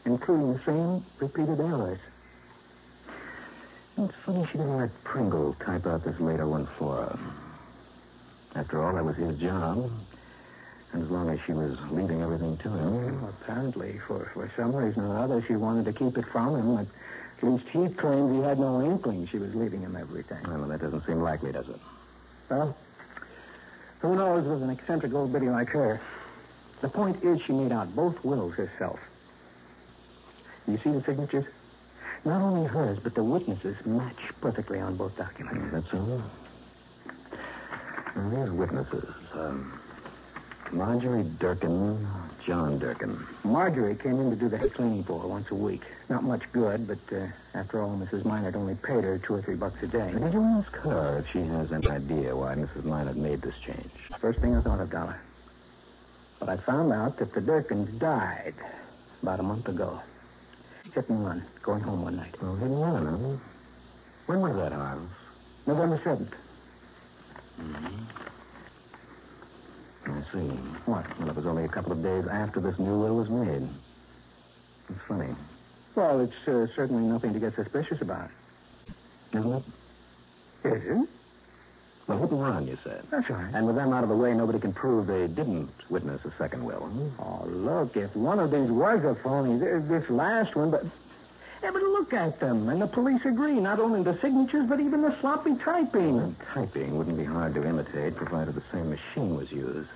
including 0.06 0.54
the 0.54 0.60
same 0.64 1.04
repeated 1.20 1.60
errors. 1.60 1.98
It's 3.98 4.14
funny 4.24 4.46
she 4.50 4.58
didn't 4.58 4.76
let 4.78 5.04
Pringle 5.04 5.54
type 5.64 5.86
out 5.86 6.02
this 6.04 6.18
later 6.18 6.46
one 6.46 6.66
for 6.78 6.96
her. 6.96 7.18
After 8.54 8.82
all, 8.82 8.94
that 8.94 9.04
was 9.04 9.16
his 9.16 9.38
job. 9.38 9.90
And 10.92 11.02
as 11.02 11.10
long 11.10 11.28
as 11.30 11.38
she 11.46 11.52
was 11.52 11.78
leaving 11.90 12.22
everything 12.22 12.56
to 12.58 12.68
him. 12.68 13.22
Well, 13.22 13.34
apparently, 13.42 14.00
for, 14.06 14.30
for 14.34 14.50
some 14.56 14.74
reason 14.74 15.04
or 15.04 15.18
other, 15.18 15.44
she 15.46 15.56
wanted 15.56 15.84
to 15.86 15.92
keep 15.92 16.16
it 16.18 16.24
from 16.32 16.56
him. 16.56 16.88
At 17.42 17.48
least 17.48 17.64
he 17.72 17.88
claimed 17.88 18.36
he 18.36 18.42
had 18.42 18.60
no 18.60 18.80
inkling 18.80 19.26
she 19.26 19.38
was 19.38 19.52
leaving 19.54 19.80
him 19.80 19.96
everything. 19.96 20.38
Well, 20.46 20.68
that 20.68 20.80
doesn't 20.80 21.04
seem 21.06 21.20
likely, 21.20 21.50
does 21.50 21.68
it? 21.68 21.80
Well, 22.48 22.76
who 23.98 24.14
knows 24.14 24.46
with 24.46 24.62
an 24.62 24.70
eccentric 24.70 25.12
old 25.12 25.32
biddy 25.32 25.48
like 25.48 25.68
her. 25.70 26.00
The 26.82 26.88
point 26.88 27.22
is 27.24 27.40
she 27.42 27.52
made 27.52 27.72
out 27.72 27.94
both 27.96 28.22
wills 28.24 28.54
herself. 28.54 29.00
You 30.68 30.78
see 30.84 30.90
the 30.90 31.02
signatures? 31.04 31.46
Not 32.24 32.40
only 32.40 32.68
hers, 32.68 32.98
but 33.02 33.14
the 33.16 33.24
witnesses 33.24 33.76
match 33.84 34.18
perfectly 34.40 34.78
on 34.78 34.96
both 34.96 35.16
documents. 35.16 35.72
That's 35.72 35.92
all. 35.94 36.22
Now, 38.14 38.30
there's 38.30 38.50
witnesses. 38.50 39.14
Um, 39.34 39.80
Marjorie 40.70 41.24
Durkin, 41.40 42.06
John 42.46 42.78
Durkin. 42.78 43.24
Marjorie 43.44 43.94
came 43.94 44.18
in 44.20 44.30
to 44.30 44.36
do 44.36 44.48
the 44.48 44.58
head 44.58 44.74
cleaning 44.74 45.04
for 45.04 45.20
her 45.20 45.28
once 45.28 45.46
a 45.50 45.54
week. 45.54 45.82
Not 46.08 46.24
much 46.24 46.42
good, 46.52 46.86
but 46.86 46.98
uh, 47.14 47.26
after 47.54 47.80
all, 47.80 47.96
Mrs. 47.96 48.24
Minot 48.24 48.56
only 48.56 48.74
paid 48.74 49.04
her 49.04 49.18
two 49.18 49.34
or 49.34 49.42
three 49.42 49.54
bucks 49.54 49.82
a 49.82 49.86
day. 49.86 50.12
Did 50.12 50.32
you 50.32 50.42
ask 50.42 50.72
her 50.76 51.18
if 51.18 51.32
she 51.32 51.40
has 51.40 51.72
any 51.72 51.88
idea 51.88 52.34
why 52.34 52.54
Mrs. 52.54 52.84
Minot 52.84 53.16
made 53.16 53.42
this 53.42 53.54
change? 53.64 53.90
First 54.20 54.40
thing 54.40 54.56
I 54.56 54.62
thought 54.62 54.80
of, 54.80 54.90
Dollar. 54.90 55.20
But 56.40 56.48
I 56.48 56.56
found 56.56 56.92
out 56.92 57.18
that 57.18 57.32
the 57.34 57.40
Durkins 57.40 57.98
died 57.98 58.54
about 59.22 59.38
a 59.38 59.44
month 59.44 59.68
ago. 59.68 60.00
Hit 60.94 61.08
and 61.08 61.24
run, 61.24 61.44
going 61.62 61.82
home 61.82 62.02
one 62.02 62.16
night. 62.16 62.34
Oh, 62.42 62.56
hit 62.56 62.68
and 62.68 62.80
run, 62.80 63.06
huh? 63.06 63.36
When 64.26 64.40
was 64.40 64.56
that, 64.56 64.72
Harv? 64.72 65.00
November 65.66 65.98
7th. 66.04 66.32
Mm-hmm. 67.60 68.31
I 70.06 70.22
see. 70.32 70.48
What? 70.86 71.18
Well, 71.18 71.28
it 71.30 71.36
was 71.36 71.46
only 71.46 71.64
a 71.64 71.68
couple 71.68 71.92
of 71.92 72.02
days 72.02 72.26
after 72.30 72.60
this 72.60 72.78
new 72.78 72.98
will 72.98 73.16
was 73.16 73.28
made. 73.28 73.68
It's 74.88 74.98
funny, 75.08 75.34
Well, 75.94 76.20
it's 76.20 76.48
uh, 76.48 76.66
certainly 76.74 77.04
nothing 77.04 77.32
to 77.32 77.38
get 77.40 77.54
suspicious 77.54 78.00
about. 78.02 78.28
isn't 79.32 79.52
it? 79.52 79.62
Is 80.64 80.82
it? 80.84 81.08
Well, 82.08 82.24
and 82.24 82.42
run, 82.42 82.66
you 82.66 82.76
said. 82.82 83.04
That's 83.10 83.30
right. 83.30 83.54
And 83.54 83.66
with 83.66 83.76
them 83.76 83.92
out 83.92 84.02
of 84.02 84.08
the 84.10 84.16
way, 84.16 84.34
nobody 84.34 84.58
can 84.58 84.72
prove 84.72 85.06
they 85.06 85.28
didn't 85.28 85.70
witness 85.88 86.20
a 86.24 86.32
second 86.36 86.64
will. 86.64 86.80
hmm? 86.80 87.22
Oh, 87.22 87.46
look, 87.46 87.96
if 87.96 88.14
one 88.16 88.40
of 88.40 88.50
these 88.50 88.68
was 88.70 89.04
a 89.04 89.14
phony, 89.22 89.58
this 89.58 90.08
last 90.10 90.56
one, 90.56 90.70
but. 90.70 90.84
Yeah, 91.62 91.70
but 91.72 91.82
look 91.82 92.12
at 92.12 92.40
them. 92.40 92.68
And 92.68 92.82
the 92.82 92.86
police 92.88 93.24
agree. 93.24 93.60
Not 93.60 93.78
only 93.78 94.02
the 94.02 94.18
signatures, 94.20 94.66
but 94.68 94.80
even 94.80 95.02
the 95.02 95.14
sloppy 95.20 95.54
typing. 95.64 96.16
Well, 96.16 96.34
typing 96.52 96.98
wouldn't 96.98 97.16
be 97.16 97.24
hard 97.24 97.54
to 97.54 97.64
imitate, 97.66 98.16
provided 98.16 98.54
the 98.54 98.62
same 98.72 98.90
machine 98.90 99.36
was 99.36 99.50
used. 99.52 99.88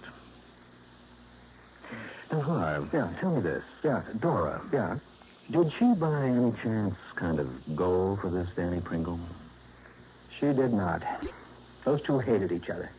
Now, 2.31 2.41
Harv, 2.41 2.93
Yeah. 2.93 3.09
tell 3.21 3.31
me 3.35 3.41
this. 3.41 3.65
Yeah. 3.83 4.03
Dora, 4.21 4.61
Yeah. 4.73 4.99
did 5.51 5.73
she 5.79 5.95
by 5.95 6.25
any 6.27 6.53
chance 6.63 6.95
kind 7.15 7.39
of 7.39 7.49
go 7.77 8.17
for 8.17 8.31
this 8.31 8.49
Danny 8.57 8.81
Pringle? 8.81 9.19
She 10.39 10.47
did 10.53 10.73
not. 10.73 11.03
Those 11.85 12.03
two 12.03 12.19
hated 12.19 12.53
each 12.53 12.69
other. 12.69 12.91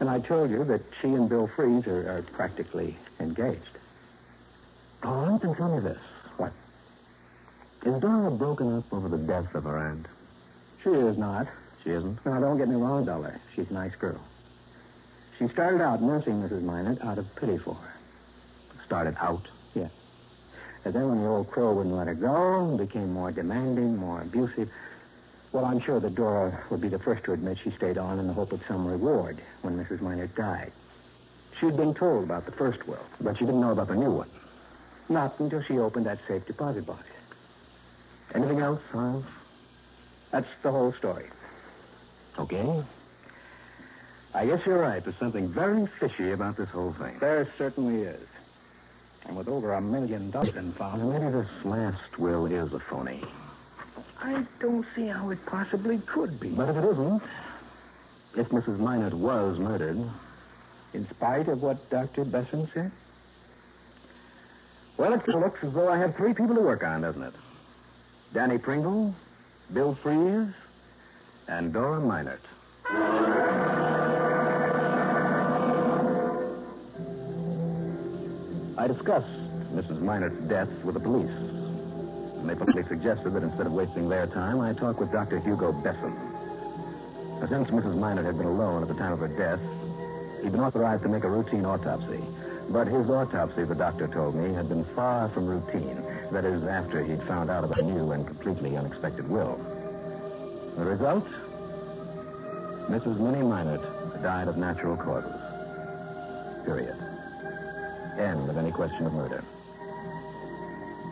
And 0.00 0.08
I 0.08 0.18
told 0.20 0.50
you 0.50 0.64
that 0.64 0.82
she 1.00 1.08
and 1.14 1.28
Bill 1.28 1.46
Freeze 1.48 1.86
are, 1.86 2.08
are 2.18 2.22
practically 2.32 2.96
engaged. 3.20 3.78
All 5.04 5.26
right, 5.26 5.40
then 5.40 5.54
tell 5.54 5.68
me 5.74 5.80
this. 5.80 5.98
What? 6.38 6.52
Is 7.84 8.00
Dora 8.00 8.30
broken 8.30 8.76
up 8.78 8.92
over 8.92 9.08
the 9.08 9.18
death 9.18 9.54
of 9.54 9.64
her 9.64 9.76
aunt? 9.78 10.06
She 10.84 10.90
is 10.90 11.16
not. 11.18 11.48
She 11.82 11.90
isn't? 11.90 12.24
Now, 12.24 12.38
don't 12.40 12.58
get 12.58 12.68
me 12.68 12.76
wrong, 12.76 13.04
Dollar. 13.04 13.40
She's 13.54 13.68
a 13.70 13.72
nice 13.72 13.94
girl. 13.96 14.20
She 15.38 15.48
started 15.48 15.80
out 15.80 16.00
nursing 16.00 16.34
Mrs. 16.42 16.62
Minot 16.62 17.02
out 17.04 17.18
of 17.18 17.34
pity 17.36 17.58
for 17.58 17.74
her. 17.74 17.92
Started 18.86 19.16
out. 19.20 19.48
Yes. 19.74 19.90
And 20.84 20.94
then 20.94 21.08
when 21.08 21.20
the 21.22 21.26
old 21.28 21.50
crow 21.50 21.72
wouldn't 21.74 21.94
let 21.94 22.06
her 22.06 22.14
go, 22.14 22.76
became 22.76 23.12
more 23.12 23.32
demanding, 23.32 23.96
more 23.96 24.20
abusive. 24.22 24.68
Well, 25.50 25.64
I'm 25.64 25.80
sure 25.80 25.98
that 26.00 26.14
Dora 26.14 26.62
would 26.70 26.80
be 26.80 26.88
the 26.88 26.98
first 27.00 27.24
to 27.24 27.32
admit 27.32 27.58
she 27.62 27.72
stayed 27.72 27.98
on 27.98 28.18
in 28.20 28.26
the 28.28 28.32
hope 28.32 28.52
of 28.52 28.60
some 28.68 28.86
reward 28.86 29.40
when 29.62 29.76
Mrs. 29.76 30.00
Minot 30.00 30.34
died. 30.36 30.72
She'd 31.60 31.76
been 31.76 31.94
told 31.94 32.24
about 32.24 32.46
the 32.46 32.52
first 32.52 32.86
will, 32.86 33.04
But 33.20 33.38
she 33.38 33.44
didn't 33.44 33.60
know 33.60 33.72
about 33.72 33.88
the 33.88 33.94
new 33.96 34.10
one. 34.12 34.30
not 35.08 35.38
until 35.40 35.62
she 35.62 35.78
opened 35.78 36.06
that 36.06 36.18
safe 36.28 36.46
deposit 36.46 36.86
box. 36.86 37.04
Anything 38.34 38.60
else, 38.60 38.80
Harv? 38.90 39.24
That's 40.30 40.48
the 40.62 40.70
whole 40.70 40.92
story. 40.94 41.26
Okay. 42.38 42.82
I 44.34 44.46
guess 44.46 44.60
you're 44.64 44.78
right. 44.78 45.04
There's 45.04 45.18
something 45.18 45.48
very 45.48 45.86
fishy 46.00 46.32
about 46.32 46.56
this 46.56 46.70
whole 46.70 46.94
thing. 46.94 47.18
There 47.20 47.46
certainly 47.58 48.02
is. 48.02 48.26
And 49.26 49.36
with 49.36 49.48
over 49.48 49.74
a 49.74 49.80
million 49.80 50.30
dollars 50.30 50.56
in 50.56 50.72
found, 50.72 51.08
maybe 51.08 51.30
this 51.30 51.48
last 51.64 52.18
will 52.18 52.46
is 52.46 52.72
a 52.72 52.80
phony. 52.80 53.22
I 54.20 54.46
don't 54.58 54.86
see 54.96 55.06
how 55.06 55.30
it 55.30 55.44
possibly 55.46 55.98
could 55.98 56.40
be. 56.40 56.48
But 56.48 56.70
if 56.70 56.76
it 56.76 56.84
isn't, 56.84 57.22
if 58.36 58.48
Mrs. 58.48 58.78
Minot 58.78 59.12
was 59.12 59.58
murdered, 59.58 59.98
in 60.94 61.08
spite 61.10 61.48
of 61.48 61.62
what 61.62 61.90
Dr. 61.90 62.24
Besson 62.24 62.72
said? 62.72 62.90
well, 64.96 65.12
it 65.12 65.26
looks 65.28 65.62
as 65.62 65.72
though 65.72 65.90
I 65.90 65.98
have 65.98 66.16
three 66.16 66.32
people 66.32 66.54
to 66.54 66.60
work 66.60 66.84
on, 66.84 67.02
doesn't 67.02 67.22
it? 67.22 67.34
Danny 68.32 68.56
Pringle, 68.56 69.14
Bill 69.74 69.94
Freeze, 70.02 70.54
and 71.48 71.70
Dora 71.70 72.00
Minot. 72.00 72.40
I 78.78 78.86
discussed 78.86 79.26
Mrs. 79.74 80.00
Minot's 80.00 80.40
death 80.48 80.68
with 80.82 80.94
the 80.94 81.00
police. 81.00 81.28
And 81.28 82.48
they 82.48 82.54
politely 82.54 82.84
suggested 82.88 83.34
that 83.34 83.42
instead 83.42 83.66
of 83.66 83.72
wasting 83.72 84.08
their 84.08 84.26
time, 84.26 84.60
I 84.60 84.72
talk 84.72 84.98
with 84.98 85.12
Dr. 85.12 85.38
Hugo 85.38 85.72
Besson. 85.72 86.16
Now, 87.38 87.48
Since 87.48 87.68
Mrs. 87.68 87.94
Minot 87.96 88.24
had 88.24 88.38
been 88.38 88.46
alone 88.46 88.82
at 88.82 88.88
the 88.88 88.94
time 88.94 89.12
of 89.12 89.18
her 89.20 89.28
death, 89.28 89.60
he'd 90.42 90.52
been 90.52 90.60
authorized 90.60 91.02
to 91.02 91.08
make 91.10 91.24
a 91.24 91.28
routine 91.28 91.66
autopsy. 91.66 92.24
But 92.70 92.86
his 92.86 93.10
autopsy, 93.10 93.64
the 93.64 93.74
doctor 93.74 94.08
told 94.08 94.34
me, 94.34 94.54
had 94.54 94.70
been 94.70 94.84
far 94.96 95.28
from 95.28 95.46
routine. 95.46 96.02
That 96.32 96.46
is, 96.46 96.64
after 96.64 97.04
he'd 97.04 97.22
found 97.24 97.50
out 97.50 97.62
about 97.62 97.78
a 97.78 97.82
new 97.82 98.12
and 98.12 98.26
completely 98.26 98.74
unexpected 98.74 99.28
will. 99.28 99.60
The 100.78 100.84
result? 100.84 101.26
Mrs. 102.88 103.18
Minnie 103.18 103.42
Minot 103.42 104.22
died 104.22 104.48
of 104.48 104.56
natural 104.56 104.96
causes. 104.96 105.30
Period. 106.64 106.96
End 108.18 108.48
of 108.48 108.56
any 108.56 108.72
question 108.72 109.04
of 109.04 109.12
murder. 109.12 109.44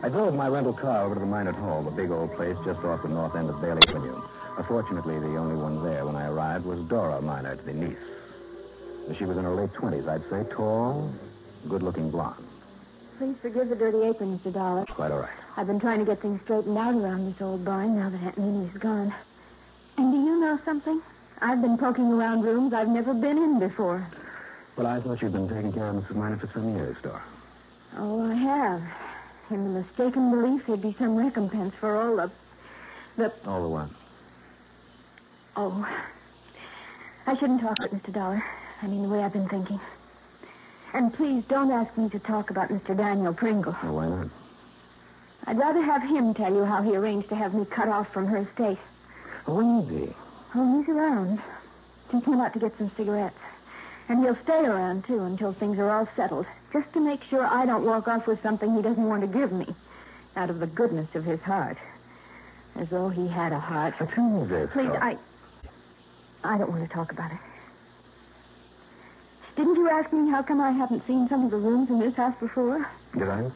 I 0.01 0.09
drove 0.09 0.33
my 0.33 0.47
rental 0.47 0.73
car 0.73 1.05
over 1.05 1.13
to 1.13 1.19
the 1.19 1.27
Minot 1.27 1.53
Hall, 1.53 1.83
the 1.83 1.91
big 1.91 2.09
old 2.09 2.33
place 2.35 2.57
just 2.65 2.79
off 2.79 3.03
the 3.03 3.09
north 3.09 3.35
end 3.35 3.47
of 3.51 3.61
Bailey 3.61 3.81
Avenue. 3.89 4.19
Uh, 4.57 4.63
fortunately, 4.63 5.19
the 5.19 5.37
only 5.37 5.55
one 5.55 5.83
there 5.83 6.03
when 6.03 6.15
I 6.15 6.29
arrived 6.29 6.65
was 6.65 6.79
Dora 6.87 7.21
Minot, 7.21 7.63
the 7.63 7.73
niece. 7.73 7.95
She 9.19 9.25
was 9.25 9.37
in 9.37 9.43
her 9.43 9.53
late 9.53 9.73
20s, 9.73 10.07
I'd 10.07 10.27
say. 10.31 10.51
Tall, 10.51 11.11
good 11.69 11.83
looking 11.83 12.09
blonde. 12.09 12.47
Please 13.21 13.37
forgive 13.39 13.69
the 13.69 13.75
dirty 13.75 14.01
apron, 14.01 14.39
Mr. 14.39 14.51
Dollar. 14.51 14.81
It's 14.81 14.91
Quite 14.93 15.11
all 15.11 15.19
right. 15.19 15.29
I've 15.55 15.67
been 15.67 15.79
trying 15.79 15.99
to 15.99 16.05
get 16.05 16.23
things 16.23 16.41
straightened 16.41 16.75
out 16.75 16.95
around 16.95 17.31
this 17.31 17.39
old 17.39 17.63
barn 17.63 17.95
now 17.95 18.09
that 18.09 18.19
Aunt 18.19 18.35
Minnie's 18.35 18.73
gone. 18.79 19.13
And 19.97 20.11
do 20.11 20.17
you 20.17 20.39
know 20.39 20.57
something? 20.65 20.99
I've 21.39 21.61
been 21.61 21.77
poking 21.77 22.11
around 22.11 22.41
rooms 22.41 22.73
I've 22.73 22.87
never 22.87 23.13
been 23.13 23.37
in 23.37 23.59
before. 23.59 24.07
Well, 24.75 24.87
I 24.87 24.99
thought 25.01 25.21
you'd 25.21 25.33
been 25.33 25.47
taking 25.47 25.71
care 25.71 25.89
of 25.89 25.97
Mrs. 25.97 26.15
Minot 26.15 26.39
for 26.39 26.49
some 26.51 26.75
years, 26.75 26.97
Dora. 27.03 27.21
Oh, 27.95 28.23
I 28.23 28.33
have. 28.33 28.81
In 29.51 29.65
the 29.65 29.81
mistaken 29.81 30.31
belief 30.31 30.65
there'd 30.65 30.81
be 30.81 30.95
some 30.97 31.15
recompense 31.15 31.75
for 31.79 32.01
all 32.01 32.15
the. 32.15 32.31
the. 33.17 33.31
All 33.45 33.61
the 33.61 33.69
what? 33.69 33.89
Oh. 35.55 35.87
I 37.27 37.37
shouldn't 37.37 37.61
talk 37.61 37.77
about 37.77 37.93
Mr. 37.93 38.11
Dollar. 38.11 38.43
I 38.81 38.87
mean, 38.87 39.03
the 39.03 39.09
way 39.09 39.23
I've 39.23 39.33
been 39.33 39.47
thinking. 39.47 39.79
And 40.93 41.13
please 41.13 41.43
don't 41.47 41.71
ask 41.71 41.95
me 41.97 42.09
to 42.09 42.19
talk 42.19 42.49
about 42.49 42.69
Mr. 42.69 42.95
Daniel 42.95 43.33
Pringle. 43.33 43.75
Well, 43.83 43.95
why 43.95 44.09
not? 44.09 44.27
I'd 45.45 45.57
rather 45.57 45.81
have 45.81 46.03
him 46.03 46.33
tell 46.33 46.53
you 46.53 46.65
how 46.65 46.81
he 46.81 46.95
arranged 46.95 47.29
to 47.29 47.35
have 47.35 47.53
me 47.53 47.65
cut 47.65 47.87
off 47.87 48.11
from 48.13 48.27
her 48.27 48.37
estate. 48.39 48.77
Oh, 49.47 49.55
will 49.55 49.81
you 49.83 50.05
be? 50.07 50.15
Oh, 50.53 50.79
he's 50.79 50.89
around. 50.89 51.41
He 52.11 52.21
came 52.21 52.39
out 52.39 52.53
to 52.53 52.59
get 52.59 52.77
some 52.77 52.91
cigarettes. 52.97 53.39
And 54.09 54.19
he'll 54.19 54.37
stay 54.43 54.65
around, 54.65 55.05
too, 55.05 55.21
until 55.21 55.53
things 55.53 55.79
are 55.79 55.89
all 55.89 56.07
settled, 56.15 56.45
just 56.73 56.91
to 56.93 56.99
make 56.99 57.23
sure 57.23 57.45
I 57.45 57.65
don't 57.65 57.85
walk 57.85 58.07
off 58.07 58.27
with 58.27 58.41
something 58.43 58.75
he 58.75 58.81
doesn't 58.81 59.07
want 59.07 59.21
to 59.21 59.27
give 59.27 59.51
me, 59.51 59.73
out 60.35 60.49
of 60.49 60.59
the 60.59 60.67
goodness 60.67 61.07
of 61.15 61.23
his 61.23 61.39
heart. 61.39 61.77
As 62.75 62.89
though 62.89 63.09
he 63.09 63.27
had 63.27 63.53
a 63.53 63.59
heart. 63.59 63.95
But 63.97 64.11
tell 64.11 64.29
me 64.29 64.47
this. 64.47 64.69
Please. 64.73 64.89
I. 64.89 65.17
I 66.43 66.57
don't 66.57 66.71
want 66.71 66.87
to 66.87 66.93
talk 66.93 67.11
about 67.11 67.31
it. 67.31 67.37
Didn't 69.55 69.75
you 69.75 69.89
ask 69.89 70.11
me 70.13 70.29
how 70.29 70.43
come 70.43 70.61
I 70.61 70.71
haven't 70.71 71.05
seen 71.05 71.27
some 71.29 71.45
of 71.45 71.51
the 71.51 71.57
rooms 71.57 71.89
in 71.89 71.99
this 71.99 72.15
house 72.15 72.35
before? 72.39 72.87
Did 73.17 73.29
I? 73.29 73.51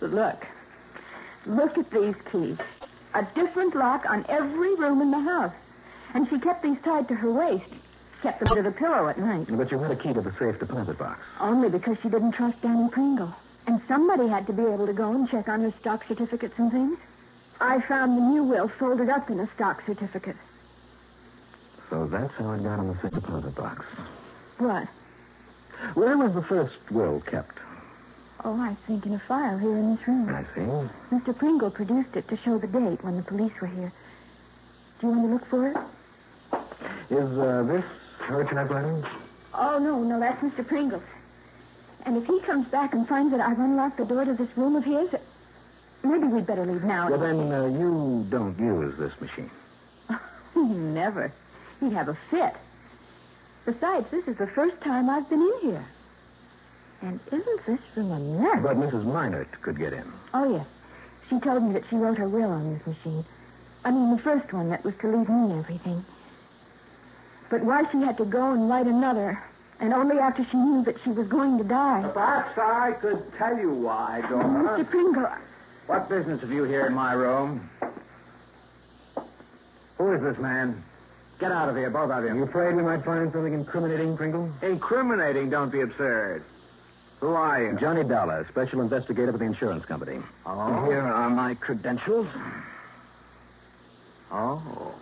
But 0.00 0.12
look. 0.12 0.46
Look 1.46 1.78
at 1.78 1.90
these 1.90 2.14
keys. 2.30 2.58
A 3.14 3.26
different 3.34 3.74
lock 3.74 4.04
on 4.08 4.26
every 4.28 4.74
room 4.74 5.00
in 5.00 5.10
the 5.10 5.20
house. 5.20 5.52
And 6.14 6.28
she 6.28 6.38
kept 6.38 6.62
these 6.62 6.78
tied 6.84 7.08
to 7.08 7.14
her 7.14 7.30
waist. 7.30 7.70
Kept 8.22 8.40
them 8.40 8.48
under 8.50 8.62
the 8.62 8.76
pillow 8.76 9.08
at 9.08 9.18
night. 9.18 9.46
But 9.48 9.70
you 9.70 9.78
had 9.78 9.90
a 9.90 9.96
key 9.96 10.12
to 10.12 10.20
the 10.20 10.32
safe 10.38 10.58
deposit 10.58 10.98
box. 10.98 11.20
Only 11.40 11.68
because 11.68 11.96
she 12.02 12.08
didn't 12.08 12.32
trust 12.32 12.60
Danny 12.60 12.88
Pringle. 12.90 13.34
And 13.66 13.80
somebody 13.88 14.28
had 14.28 14.46
to 14.48 14.52
be 14.52 14.62
able 14.62 14.86
to 14.86 14.92
go 14.92 15.12
and 15.12 15.30
check 15.30 15.48
on 15.48 15.62
her 15.62 15.72
stock 15.80 16.04
certificates 16.08 16.54
and 16.58 16.70
things. 16.70 16.98
I 17.60 17.80
found 17.82 18.16
the 18.16 18.22
new 18.22 18.42
will 18.42 18.68
folded 18.68 19.08
up 19.08 19.30
in 19.30 19.38
a 19.40 19.48
stock 19.54 19.82
certificate. 19.86 20.36
So 21.88 22.06
that's 22.06 22.32
how 22.34 22.52
it 22.52 22.62
got 22.62 22.78
in 22.80 22.88
the 22.88 22.98
safe 23.00 23.12
deposit 23.12 23.54
box. 23.54 23.84
What? 24.58 24.88
Where 25.94 26.16
was 26.16 26.34
the 26.34 26.42
first 26.42 26.74
will 26.90 27.20
kept? 27.20 27.58
Oh, 28.44 28.58
I 28.58 28.76
think 28.86 29.04
in 29.06 29.14
a 29.14 29.22
file 29.28 29.58
here 29.58 29.76
in 29.76 29.96
this 29.96 30.08
room. 30.08 30.28
I 30.28 30.44
see. 30.54 31.14
Mr. 31.14 31.36
Pringle 31.36 31.70
produced 31.70 32.16
it 32.16 32.26
to 32.28 32.36
show 32.38 32.58
the 32.58 32.66
date 32.66 33.04
when 33.04 33.16
the 33.16 33.22
police 33.22 33.52
were 33.60 33.66
here. 33.66 33.92
Do 35.00 35.06
you 35.06 35.12
want 35.12 35.28
to 35.28 35.32
look 35.34 35.46
for 35.50 35.68
it? 35.68 35.76
Is 37.10 37.38
uh, 37.38 37.64
this 37.64 37.84
her 38.20 38.44
typewriter? 38.44 39.02
Oh, 39.52 39.78
no, 39.78 40.02
no, 40.02 40.20
that's 40.20 40.42
Mr. 40.42 40.66
Pringle's. 40.66 41.02
And 42.06 42.16
if 42.16 42.26
he 42.26 42.40
comes 42.40 42.66
back 42.68 42.94
and 42.94 43.06
finds 43.06 43.30
that 43.32 43.40
I've 43.40 43.58
unlocked 43.58 43.98
the 43.98 44.04
door 44.04 44.24
to 44.24 44.32
this 44.32 44.48
room 44.56 44.76
of 44.76 44.84
his, 44.84 45.10
maybe 46.02 46.26
we'd 46.28 46.46
better 46.46 46.64
leave 46.64 46.84
now. 46.84 47.10
Well, 47.10 47.18
then 47.18 47.52
uh, 47.52 47.66
you 47.66 48.26
don't 48.30 48.58
use 48.58 48.96
this 48.98 49.12
machine. 49.20 49.50
Never. 50.94 51.32
He'd 51.80 51.92
have 51.92 52.08
a 52.08 52.18
fit. 52.30 52.54
Besides, 53.64 54.06
this 54.10 54.26
is 54.26 54.36
the 54.36 54.46
first 54.48 54.80
time 54.80 55.08
I've 55.10 55.28
been 55.28 55.42
in 55.42 55.52
here. 55.60 55.84
And 57.02 57.20
isn't 57.32 57.66
this 57.66 57.80
room 57.96 58.10
a 58.12 58.18
mess? 58.18 58.62
But 58.62 58.76
Mrs. 58.76 59.04
Minot 59.04 59.48
could 59.62 59.78
get 59.78 59.92
in. 59.92 60.04
Oh, 60.34 60.52
yes. 60.56 60.66
She 61.28 61.38
told 61.40 61.62
me 61.62 61.72
that 61.74 61.84
she 61.88 61.96
wrote 61.96 62.18
her 62.18 62.28
will 62.28 62.50
on 62.50 62.74
this 62.74 62.86
machine. 62.86 63.24
I 63.84 63.90
mean, 63.90 64.14
the 64.16 64.22
first 64.22 64.52
one 64.52 64.68
that 64.70 64.84
was 64.84 64.94
to 65.00 65.08
leave 65.08 65.28
me 65.28 65.58
everything. 65.58 66.04
But 67.48 67.62
why 67.62 67.90
she 67.90 67.98
had 67.98 68.16
to 68.18 68.24
go 68.24 68.52
and 68.52 68.68
write 68.68 68.86
another, 68.86 69.42
and 69.80 69.92
only 69.94 70.18
after 70.18 70.44
she 70.50 70.56
knew 70.56 70.84
that 70.84 70.96
she 71.02 71.10
was 71.10 71.26
going 71.28 71.56
to 71.58 71.64
die. 71.64 72.08
Perhaps 72.12 72.58
I 72.58 72.92
could 73.00 73.22
tell 73.38 73.56
you 73.56 73.70
why, 73.72 74.22
Dora. 74.28 74.44
Mr. 74.44 74.90
Pringle, 74.90 75.28
What 75.86 76.08
business 76.08 76.40
have 76.42 76.50
you 76.52 76.64
here 76.64 76.86
in 76.86 76.92
my 76.94 77.12
room? 77.12 77.68
Who 79.98 80.12
is 80.12 80.22
this 80.22 80.38
man? 80.38 80.82
Get 81.40 81.52
out 81.52 81.70
of 81.70 81.76
here, 81.76 81.88
both 81.88 82.10
of 82.10 82.22
you. 82.22 82.34
You 82.34 82.42
afraid 82.42 82.76
we 82.76 82.82
might 82.82 83.02
find 83.02 83.32
something 83.32 83.54
incriminating, 83.54 84.14
Pringle? 84.14 84.50
Incriminating, 84.60 85.48
don't 85.48 85.72
be 85.72 85.80
absurd. 85.80 86.44
Who 87.20 87.28
are 87.28 87.62
you? 87.62 87.78
Johnny 87.78 88.04
Dollar, 88.04 88.46
special 88.50 88.82
investigator 88.82 89.32
for 89.32 89.38
the 89.38 89.44
insurance 89.44 89.86
company. 89.86 90.20
Oh. 90.44 90.84
Here 90.84 91.00
are 91.00 91.30
my 91.30 91.54
credentials. 91.54 92.26
Oh. 94.30 94.94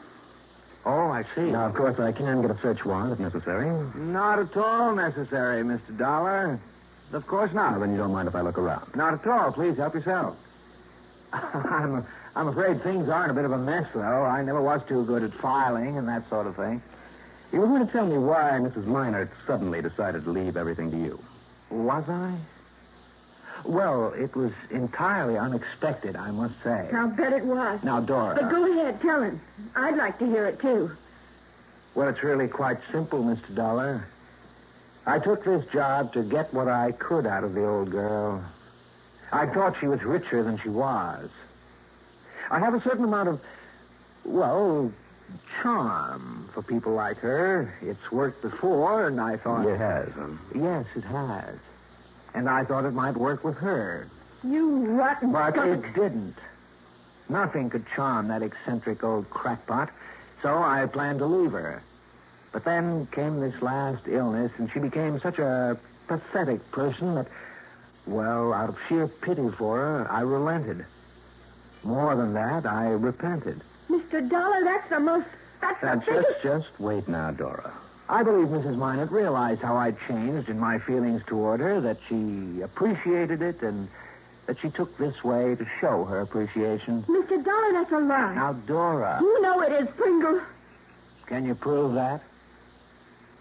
Oh, 0.87 1.11
I 1.11 1.24
see. 1.35 1.42
Now, 1.42 1.66
of 1.66 1.74
course, 1.74 1.98
I 1.98 2.12
can 2.12 2.40
get 2.40 2.51
a 2.53 2.59
search 2.62 2.85
warrant 2.85 3.12
if 3.12 3.18
necessary. 3.18 3.68
Not 3.96 4.38
at 4.38 4.57
all 4.57 4.94
necessary, 4.94 5.64
Mr. 5.64 5.98
Dollar. 5.98 6.61
Of 7.12 7.27
course 7.27 7.53
not. 7.53 7.81
then 7.81 7.90
you 7.90 7.98
don't 7.98 8.12
mind 8.12 8.29
if 8.29 8.37
I 8.37 8.42
look 8.42 8.59
around. 8.59 8.94
Not 8.94 9.14
at 9.14 9.27
all. 9.27 9.53
Please 9.53 9.77
help 9.77 9.94
yourself. 9.94 10.37
I'm, 11.33 12.07
I'm 12.38 12.46
afraid 12.46 12.81
things 12.85 13.09
are 13.09 13.24
in 13.24 13.31
a 13.31 13.35
bit 13.35 13.44
of 13.44 13.51
a 13.51 13.59
mess, 13.59 13.88
though. 13.92 14.01
I 14.24 14.44
never 14.44 14.62
was 14.62 14.81
too 14.87 15.05
good 15.05 15.24
at 15.24 15.35
filing 15.35 15.98
and 15.98 16.07
that 16.07 16.29
sort 16.29 16.46
of 16.46 16.55
thing. 16.55 16.81
You 17.53 17.61
were 17.61 17.66
going 17.66 17.85
to 17.85 17.92
tell 17.92 18.07
me 18.07 18.16
why 18.16 18.53
Mrs. 18.61 18.87
Minot 18.87 19.29
suddenly 19.44 19.83
decided 19.83 20.22
to 20.22 20.31
leave 20.31 20.57
everything 20.57 20.88
to 20.92 20.96
you. 20.96 21.18
Was 21.68 22.05
I? 22.09 22.37
Well, 23.64 24.12
it 24.12 24.37
was 24.37 24.53
entirely 24.70 25.37
unexpected, 25.37 26.14
I 26.14 26.31
must 26.31 26.55
say. 26.62 26.88
I'll 26.94 27.09
bet 27.09 27.33
it 27.33 27.44
was. 27.44 27.83
Now, 27.83 27.98
Dora. 27.98 28.37
But 28.37 28.51
go 28.51 28.70
ahead, 28.70 29.01
tell 29.01 29.20
him. 29.20 29.40
I'd 29.74 29.96
like 29.96 30.20
to 30.20 30.27
hear 30.27 30.46
it, 30.46 30.61
too. 30.61 30.92
Well, 31.96 32.07
it's 32.07 32.22
really 32.22 32.46
quite 32.46 32.79
simple, 32.92 33.18
Mr. 33.24 33.53
Dollar. 33.53 34.07
I 35.07 35.18
took 35.18 35.42
this 35.42 35.64
job 35.72 36.12
to 36.12 36.22
get 36.22 36.55
what 36.55 36.68
I 36.68 36.92
could 36.92 37.27
out 37.27 37.42
of 37.42 37.55
the 37.55 37.66
old 37.66 37.90
girl. 37.90 38.44
I 39.33 39.46
thought 39.46 39.74
she 39.81 39.88
was 39.88 40.05
richer 40.05 40.44
than 40.44 40.61
she 40.61 40.68
was. 40.68 41.31
I 42.51 42.59
have 42.59 42.75
a 42.75 42.81
certain 42.83 43.05
amount 43.05 43.29
of, 43.29 43.41
well, 44.25 44.93
charm 45.63 46.49
for 46.55 46.63
people 46.63 46.93
like 46.95 47.19
her. 47.19 47.73
It's 47.83 48.11
worked 48.11 48.43
before, 48.43 49.09
and 49.09 49.21
I 49.21 49.37
thought. 49.37 49.67
It 49.67 49.79
has, 49.79 50.09
huh? 50.17 50.27
Yes, 50.55 50.87
it 50.97 51.05
has. 51.05 51.57
And 52.35 52.49
I 52.49 52.65
thought 52.65 52.85
it 52.85 52.93
might 52.95 53.17
work 53.17 53.45
with 53.45 53.57
her. 53.57 54.07
You 54.45 54.87
rotten 54.87 55.33
But 55.33 55.55
skunk. 55.55 55.85
it 55.85 55.95
didn't. 55.95 56.37
Nothing 57.29 57.69
could 57.69 57.85
charm 57.95 58.29
that 58.29 58.43
eccentric 58.43 59.05
old 59.05 59.29
crackpot, 59.31 59.91
so 60.43 60.57
I 60.63 60.87
planned 60.87 61.19
to 61.19 61.27
leave 61.27 61.53
her. 61.53 61.83
But 62.53 62.65
then 62.65 63.07
came 63.13 63.41
this 63.41 63.61
last 63.61 64.05
illness, 64.07 64.51
and 64.57 64.71
she 64.73 64.79
became 64.79 65.21
such 65.21 65.39
a 65.39 65.77
pathetic 66.07 66.71
person 66.71 67.17
that, 67.17 67.27
well, 68.07 68.55
out 68.55 68.71
of 68.71 68.77
sheer 68.89 69.07
pity 69.09 69.51
for 69.59 69.77
her, 69.77 70.07
I 70.11 70.21
relented. 70.23 70.87
More 71.88 72.14
than 72.14 72.35
that, 72.35 72.66
I 72.66 72.88
repented. 72.90 73.62
Mr. 73.88 74.29
Dollar, 74.29 74.62
that's 74.62 74.90
the 74.90 75.01
most. 75.01 75.27
That's 75.62 75.83
Now, 75.83 75.94
the 75.94 76.01
biggest. 76.05 76.29
just, 76.42 76.42
just 76.42 76.81
wait 76.81 77.09
now, 77.09 77.31
Dora. 77.31 77.72
I 78.11 78.22
believe 78.22 78.48
Mrs. 78.48 78.77
Minot 78.77 79.11
realized 79.11 79.62
how 79.62 79.77
I'd 79.79 79.96
changed 80.07 80.51
in 80.51 80.59
my 80.59 80.79
feelings 80.81 81.22
toward 81.27 81.61
her, 81.61 81.81
that 81.81 81.96
she 82.07 82.61
appreciated 82.61 83.40
it, 83.40 83.62
and 83.62 83.88
that 84.46 84.61
she 84.61 84.68
took 84.68 84.98
this 84.98 85.24
way 85.24 85.55
to 85.55 85.66
show 85.81 86.05
her 86.05 86.20
appreciation. 86.20 87.05
Mr. 87.09 87.42
Dollar, 87.42 87.72
that's 87.72 87.90
a 87.92 87.98
lie. 88.01 88.35
Now, 88.35 88.53
Dora, 88.53 89.18
You 89.22 89.40
know 89.40 89.62
it 89.62 89.72
is, 89.72 89.88
Pringle. 89.96 90.42
can 91.27 91.46
you 91.46 91.55
prove 91.55 91.94
that? 91.94 92.20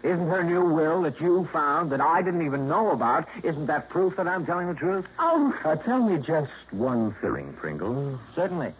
Isn't 0.02 0.28
her 0.28 0.44
new 0.44 0.62
will 0.64 1.02
that 1.02 1.20
you 1.20 1.48
found 1.52 1.90
that 1.90 2.00
I 2.00 2.22
didn't 2.22 2.42
even 2.46 2.68
know 2.68 2.92
about, 2.92 3.26
isn't 3.42 3.66
that 3.66 3.88
proof 3.88 4.16
that 4.16 4.28
I'm 4.28 4.46
telling 4.46 4.68
the 4.68 4.74
truth? 4.74 5.04
Oh, 5.18 5.52
Uh, 5.64 5.74
tell 5.76 6.00
me 6.02 6.18
just 6.18 6.52
one 6.70 7.12
thing, 7.20 7.52
Pringle. 7.58 8.18
Certainly. 8.36 8.72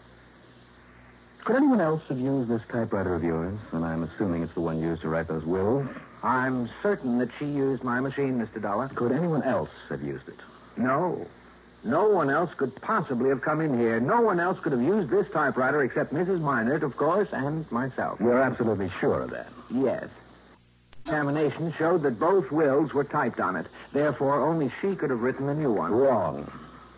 Could 1.43 1.57
anyone 1.57 1.81
else 1.81 2.01
have 2.09 2.19
used 2.19 2.49
this 2.49 2.61
typewriter 2.71 3.13
of 3.15 3.23
yours? 3.23 3.57
And 3.73 3.83
I'm 3.83 4.03
assuming 4.03 4.43
it's 4.43 4.53
the 4.53 4.61
one 4.61 4.79
used 4.79 5.01
to 5.01 5.09
write 5.09 5.27
those 5.27 5.43
wills. 5.45 5.87
I'm 6.23 6.69
certain 6.83 7.17
that 7.19 7.29
she 7.37 7.45
used 7.45 7.83
my 7.83 7.99
machine, 7.99 8.39
Mr. 8.39 8.61
Dollar. 8.61 8.89
Could 8.89 9.11
anyone 9.11 9.43
else 9.43 9.69
have 9.89 10.01
used 10.01 10.27
it? 10.27 10.39
No. 10.77 11.25
No 11.83 12.09
one 12.09 12.29
else 12.29 12.53
could 12.57 12.75
possibly 12.81 13.29
have 13.29 13.41
come 13.41 13.61
in 13.61 13.77
here. 13.79 13.99
No 14.01 14.19
one 14.21 14.39
else 14.39 14.59
could 14.59 14.73
have 14.73 14.81
used 14.81 15.09
this 15.09 15.27
typewriter 15.31 15.81
except 15.81 16.13
Mrs. 16.13 16.41
Minot, 16.41 16.83
of 16.83 16.95
course, 16.97 17.29
and 17.31 17.69
myself. 17.71 18.19
You're 18.19 18.41
absolutely 18.41 18.91
sure 18.99 19.21
of 19.21 19.29
that. 19.31 19.47
Yes. 19.71 20.07
Examination 21.09 21.73
showed 21.75 22.03
that 22.03 22.19
both 22.19 22.51
wills 22.51 22.93
were 22.93 23.03
typed 23.03 23.39
on 23.39 23.55
it. 23.55 23.65
Therefore, 23.93 24.45
only 24.47 24.71
she 24.79 24.95
could 24.95 25.09
have 25.09 25.21
written 25.21 25.47
the 25.47 25.55
new 25.55 25.71
one. 25.71 25.91
Wrong. 25.91 26.43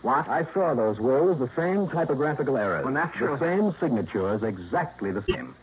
What? 0.01 0.27
I 0.27 0.45
saw 0.53 0.73
those 0.73 0.99
wills, 0.99 1.39
the 1.39 1.49
same 1.55 1.87
typographical 1.87 2.57
errors. 2.57 2.83
Well, 2.83 2.93
naturally. 2.93 3.39
The 3.39 3.45
same 3.45 3.73
signatures, 3.79 4.43
exactly 4.43 5.11
the 5.13 5.23
same. 5.29 5.55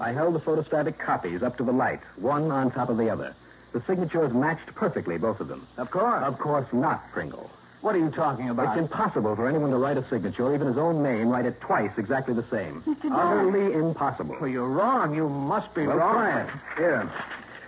I 0.00 0.12
held 0.12 0.34
the 0.34 0.40
photostatic 0.40 0.96
copies 0.98 1.42
up 1.42 1.58
to 1.58 1.64
the 1.64 1.72
light, 1.72 2.00
one 2.16 2.50
on 2.50 2.70
top 2.70 2.88
of 2.88 2.96
the 2.96 3.10
other. 3.10 3.34
The 3.72 3.82
signatures 3.86 4.32
matched 4.32 4.74
perfectly, 4.74 5.18
both 5.18 5.40
of 5.40 5.48
them. 5.48 5.66
Of 5.76 5.90
course. 5.90 6.22
Of 6.24 6.38
course 6.38 6.66
not, 6.72 7.12
Pringle. 7.12 7.50
What 7.82 7.94
are 7.94 7.98
you 7.98 8.10
talking 8.10 8.48
about? 8.48 8.78
It's 8.78 8.80
impossible 8.90 9.36
for 9.36 9.46
anyone 9.48 9.70
to 9.70 9.76
write 9.76 9.98
a 9.98 10.08
signature, 10.08 10.54
even 10.54 10.66
his 10.68 10.78
own 10.78 11.02
name, 11.02 11.28
write 11.28 11.44
it 11.44 11.60
twice 11.60 11.90
exactly 11.98 12.32
the 12.32 12.44
same. 12.50 12.82
Mr. 12.86 13.10
Dollar. 13.10 13.40
Utterly 13.50 13.74
impossible. 13.74 14.36
Well, 14.40 14.48
you're 14.48 14.68
wrong. 14.68 15.14
You 15.14 15.28
must 15.28 15.74
be 15.74 15.86
Well, 15.86 15.98
wrong. 15.98 16.14
try 16.14 16.40
it. 16.42 16.50
Here. 16.78 17.10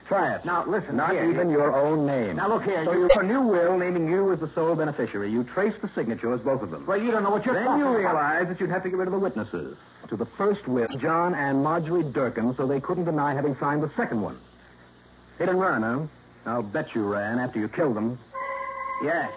Try 0.07 0.35
it. 0.35 0.45
Now, 0.45 0.67
listen. 0.67 0.97
Not 0.97 1.12
here. 1.12 1.31
even 1.31 1.49
your 1.49 1.75
own 1.75 2.07
name. 2.07 2.37
Now, 2.37 2.49
look 2.49 2.64
here. 2.64 2.85
So 2.85 2.93
you... 2.93 3.01
you 3.01 3.09
have 3.14 3.25
a 3.25 3.27
new 3.27 3.40
will 3.40 3.79
naming 3.79 4.07
you 4.09 4.33
as 4.33 4.40
the 4.40 4.51
sole 4.55 4.75
beneficiary. 4.75 5.31
You 5.33 5.45
trace 5.45 5.75
the 5.81 5.88
signatures, 5.95 6.40
both 6.43 6.61
of 6.62 6.71
them. 6.71 6.85
Well, 6.87 7.01
you 7.01 7.11
don't 7.11 7.23
know 7.23 7.31
what 7.31 7.47
you're 7.47 7.55
talking. 7.55 7.71
then 7.71 7.81
talking 7.81 7.95
you 7.95 8.07
about. 8.07 8.14
realize 8.14 8.49
that 8.49 8.61
you'd 8.61 8.71
have 8.71 8.83
to 8.83 8.90
get 8.90 8.99
rid 8.99 9.09
of 9.09 9.12
the 9.12 9.19
witnesses. 9.19 9.77
To 10.09 10.17
the 10.17 10.27
first 10.27 10.69
will, 10.69 10.88
John 10.99 11.35
and 11.35 11.62
Marjorie 11.64 12.03
Durkin, 12.03 12.55
so 12.57 12.67
they 12.67 12.81
couldn't 12.81 13.07
deny 13.07 13.33
having 13.35 13.57
signed 13.59 13.83
the 13.83 13.90
second 13.97 14.21
one. 14.21 14.38
Hit 15.38 15.49
and 15.49 15.59
run, 15.59 15.83
huh? 15.83 16.51
I'll 16.51 16.62
bet 16.62 16.95
you 16.95 17.05
ran 17.05 17.38
after 17.38 17.59
you 17.59 17.69
killed 17.69 17.97
them. 17.97 18.19
Yes. 19.03 19.31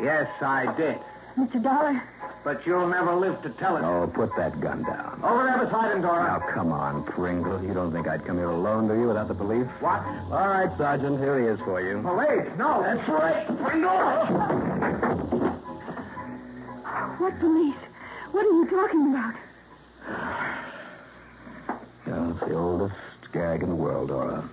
Yes, 0.00 0.28
I 0.42 0.74
did. 0.76 0.98
Mr. 1.38 1.62
Dollar, 1.62 2.02
But 2.46 2.64
you'll 2.64 2.86
never 2.86 3.12
live 3.12 3.42
to 3.42 3.50
tell 3.58 3.76
it. 3.76 3.82
Oh, 3.82 4.06
put 4.06 4.30
that 4.36 4.60
gun 4.60 4.84
down. 4.84 5.20
Over 5.24 5.46
there 5.46 5.58
beside 5.66 5.90
him, 5.90 6.02
Dora. 6.02 6.38
Now, 6.38 6.54
come 6.54 6.70
on, 6.70 7.02
Pringle. 7.02 7.60
You 7.60 7.74
don't 7.74 7.92
think 7.92 8.06
I'd 8.06 8.24
come 8.24 8.36
here 8.36 8.50
alone, 8.50 8.86
do 8.86 8.94
you, 8.94 9.08
without 9.08 9.26
the 9.26 9.34
police? 9.34 9.66
What? 9.80 10.00
All 10.30 10.46
right, 10.46 10.70
Sergeant. 10.78 11.18
Here 11.18 11.40
he 11.40 11.46
is 11.48 11.58
for 11.64 11.80
you. 11.80 12.04
Oh, 12.06 12.14
police? 12.14 12.46
No, 12.56 12.84
that's 12.84 13.08
right. 13.08 13.44
Pringle! 13.64 13.98
what 17.18 17.36
police? 17.40 17.74
What 18.30 18.46
are 18.46 18.52
you 18.52 18.70
talking 18.70 19.10
about? 19.12 19.34
Yeah, 22.06 22.30
it's 22.30 22.40
the 22.46 22.54
oldest 22.54 22.94
gag 23.32 23.64
in 23.64 23.70
the 23.70 23.74
world, 23.74 24.06
Dora. 24.06 24.48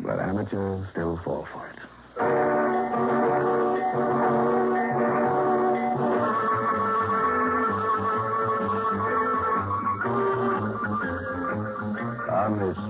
But 0.00 0.18
amateurs 0.18 0.86
still 0.92 1.20
fall 1.22 1.46
for 1.52 1.66
it. 1.66 2.85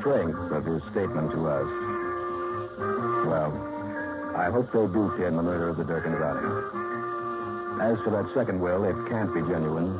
Strength 0.07 0.53
of 0.53 0.65
his 0.65 0.83
statement 0.93 1.33
to 1.33 1.49
us, 1.49 1.67
well, 3.27 3.51
I 4.37 4.49
hope 4.53 4.71
they 4.71 4.87
do 4.87 5.13
pin 5.17 5.35
the 5.35 5.43
murder 5.43 5.69
of 5.69 5.79
the 5.79 5.83
Durkins 5.83 6.23
on 6.23 6.39
him. 6.39 7.81
As 7.81 7.99
for 8.05 8.11
that 8.11 8.33
second 8.33 8.61
will, 8.61 8.85
it 8.85 8.95
can't 9.09 9.35
be 9.35 9.41
genuine 9.41 9.99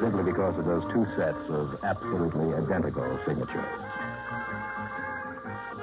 simply 0.00 0.22
because 0.22 0.58
of 0.58 0.64
those 0.64 0.82
two 0.94 1.04
sets 1.14 1.44
of 1.50 1.78
absolutely 1.84 2.54
identical 2.54 3.20
signatures. 3.26 3.68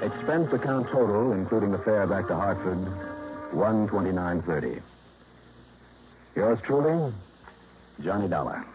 Expense 0.02 0.52
account 0.52 0.88
total, 0.88 1.30
including 1.30 1.70
the 1.70 1.78
fare 1.78 2.08
back 2.08 2.26
to 2.26 2.34
Hartford, 2.34 2.82
one 3.54 3.86
twenty 3.86 4.10
nine 4.10 4.42
thirty. 4.42 4.80
Yours 6.34 6.58
truly, 6.66 7.14
Johnny 8.02 8.26
Dollar. 8.26 8.66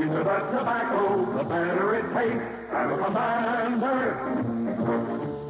The 0.00 0.06
the 0.06 0.22
tobacco, 0.22 1.36
the 1.36 1.44
better 1.44 1.94
it 1.96 2.06
tastes. 2.14 2.40
And 2.72 3.04
Commander, 3.04 4.16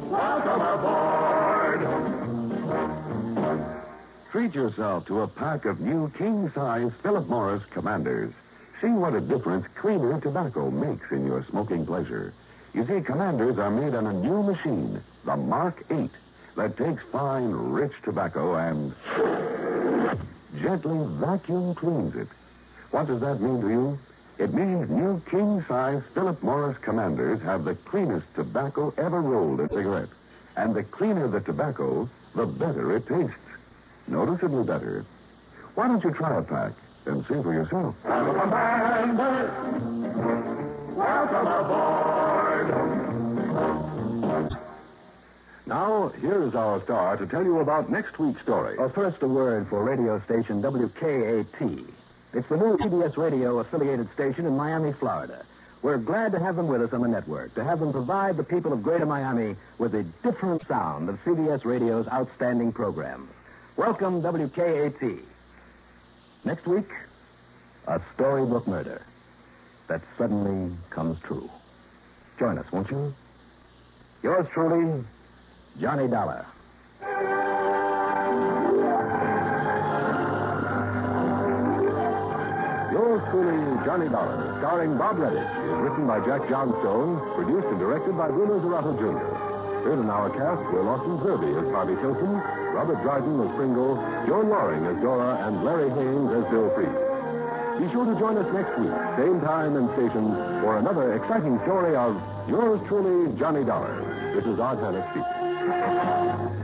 welcome 0.09 0.61
aboard. 0.61 1.87
Treat 4.29 4.53
yourself 4.53 5.05
to 5.05 5.21
a 5.21 5.27
pack 5.27 5.63
of 5.63 5.79
new 5.79 6.11
king-size 6.17 6.91
Philip 7.01 7.29
Morris 7.29 7.63
Commanders. 7.71 8.33
See 8.81 8.89
what 8.89 9.13
a 9.13 9.21
difference 9.21 9.67
cleaner 9.75 10.19
tobacco 10.19 10.69
makes 10.69 11.09
in 11.13 11.25
your 11.25 11.45
smoking 11.49 11.85
pleasure. 11.85 12.33
You 12.73 12.85
see, 12.85 12.99
Commanders 12.99 13.57
are 13.57 13.71
made 13.71 13.95
on 13.95 14.05
a 14.05 14.13
new 14.13 14.43
machine, 14.43 15.01
the 15.23 15.37
Mark 15.37 15.81
8, 15.89 16.11
that 16.57 16.75
takes 16.75 17.01
fine, 17.09 17.51
rich 17.51 17.93
tobacco 18.03 18.55
and 18.55 18.93
gently 20.61 21.07
vacuum 21.21 21.73
cleans 21.73 22.17
it. 22.17 22.27
What 22.89 23.07
does 23.07 23.21
that 23.21 23.39
mean 23.39 23.61
to 23.61 23.69
you? 23.69 23.99
It 24.41 24.55
means 24.55 24.89
new 24.89 25.21
king-size 25.29 26.01
Philip 26.15 26.41
Morris 26.41 26.75
Commanders 26.79 27.39
have 27.43 27.63
the 27.63 27.75
cleanest 27.75 28.25
tobacco 28.33 28.91
ever 28.97 29.21
rolled 29.21 29.59
in 29.59 29.67
a 29.67 29.69
cigarette. 29.69 30.09
And 30.57 30.73
the 30.73 30.81
cleaner 30.81 31.27
the 31.27 31.41
tobacco, 31.41 32.09
the 32.33 32.47
better 32.47 32.95
it 32.95 33.05
tastes. 33.05 33.35
Noticeably 34.07 34.63
better. 34.63 35.05
Why 35.75 35.87
don't 35.89 36.03
you 36.03 36.09
try 36.09 36.39
a 36.39 36.41
pack 36.41 36.71
and 37.05 37.21
see 37.27 37.39
for 37.39 37.53
yourself? 37.53 37.93
And 38.03 38.41
Commander, 38.41 39.53
welcome 40.95 41.47
aboard. 41.47 42.71
Now, 45.67 46.11
here 46.19 46.41
is 46.41 46.55
our 46.55 46.81
star 46.81 47.15
to 47.17 47.27
tell 47.27 47.43
you 47.43 47.59
about 47.59 47.91
next 47.91 48.17
week's 48.17 48.41
story. 48.41 48.75
Well, 48.79 48.89
first 48.89 49.21
a 49.21 49.27
word 49.27 49.67
for 49.69 49.83
radio 49.83 50.19
station 50.21 50.63
WKAT. 50.63 51.93
It's 52.33 52.47
the 52.47 52.55
new 52.55 52.77
CBS 52.77 53.17
radio 53.17 53.59
affiliated 53.59 54.07
station 54.13 54.45
in 54.45 54.55
Miami, 54.55 54.93
Florida. 54.93 55.43
We're 55.81 55.97
glad 55.97 56.31
to 56.31 56.39
have 56.39 56.55
them 56.55 56.67
with 56.67 56.81
us 56.81 56.93
on 56.93 57.01
the 57.01 57.09
network, 57.09 57.53
to 57.55 57.63
have 57.63 57.81
them 57.81 57.91
provide 57.91 58.37
the 58.37 58.43
people 58.43 58.71
of 58.71 58.81
Greater 58.83 59.05
Miami 59.05 59.57
with 59.79 59.93
a 59.95 60.03
different 60.23 60.65
sound 60.65 61.09
of 61.09 61.21
CBS 61.25 61.65
radio's 61.65 62.07
outstanding 62.07 62.71
programs. 62.71 63.29
Welcome, 63.75 64.21
WKAT. 64.21 65.19
Next 66.45 66.65
week, 66.67 66.89
a 67.87 67.99
storybook 68.13 68.65
murder 68.65 69.01
that 69.87 70.01
suddenly 70.17 70.73
comes 70.89 71.19
true. 71.23 71.49
Join 72.39 72.57
us, 72.57 72.71
won't 72.71 72.89
you? 72.91 73.13
Yours 74.23 74.47
truly, 74.53 75.03
Johnny 75.81 76.07
Dollar. 76.07 76.45
Johnny 83.85 84.09
Dollar, 84.09 84.57
starring 84.59 84.97
Bob 84.97 85.17
Readick, 85.17 85.41
is 85.41 85.77
written 85.81 86.05
by 86.05 86.19
Jack 86.21 86.47
Johnstone, 86.49 87.17
produced 87.33 87.65
and 87.67 87.79
directed 87.79 88.15
by 88.15 88.29
Bruno 88.29 88.61
Zirato 88.61 88.93
Jr. 88.93 89.25
Heard 89.81 89.99
in 89.99 90.09
our 90.09 90.29
cast 90.29 90.61
were 90.71 90.83
Lawson 90.83 91.17
Zerbe 91.25 91.49
as 91.57 91.65
Bobby 91.73 91.95
Tilson, 91.95 92.37
Robert 92.77 93.01
Dryden 93.01 93.41
as 93.41 93.49
Pringle, 93.57 93.97
Joan 94.27 94.49
Lorring 94.49 94.85
as 94.85 95.01
Dora, 95.01 95.47
and 95.47 95.65
Larry 95.65 95.89
Haines 95.89 96.29
as 96.29 96.45
Bill 96.53 96.69
Freed. 96.77 96.93
Be 97.81 97.89
sure 97.91 98.05
to 98.05 98.13
join 98.19 98.37
us 98.37 98.45
next 98.53 98.77
week, 98.77 98.93
same 99.17 99.41
time 99.41 99.75
and 99.75 99.89
station, 99.97 100.29
for 100.61 100.77
another 100.77 101.17
exciting 101.17 101.57
story 101.65 101.95
of 101.95 102.13
yours 102.47 102.79
truly, 102.87 103.33
Johnny 103.39 103.65
Dollar. 103.65 103.97
This 104.35 104.45
is 104.45 104.59
Art 104.59 104.77
Hannes 104.77 105.01
speaking. 105.09 106.60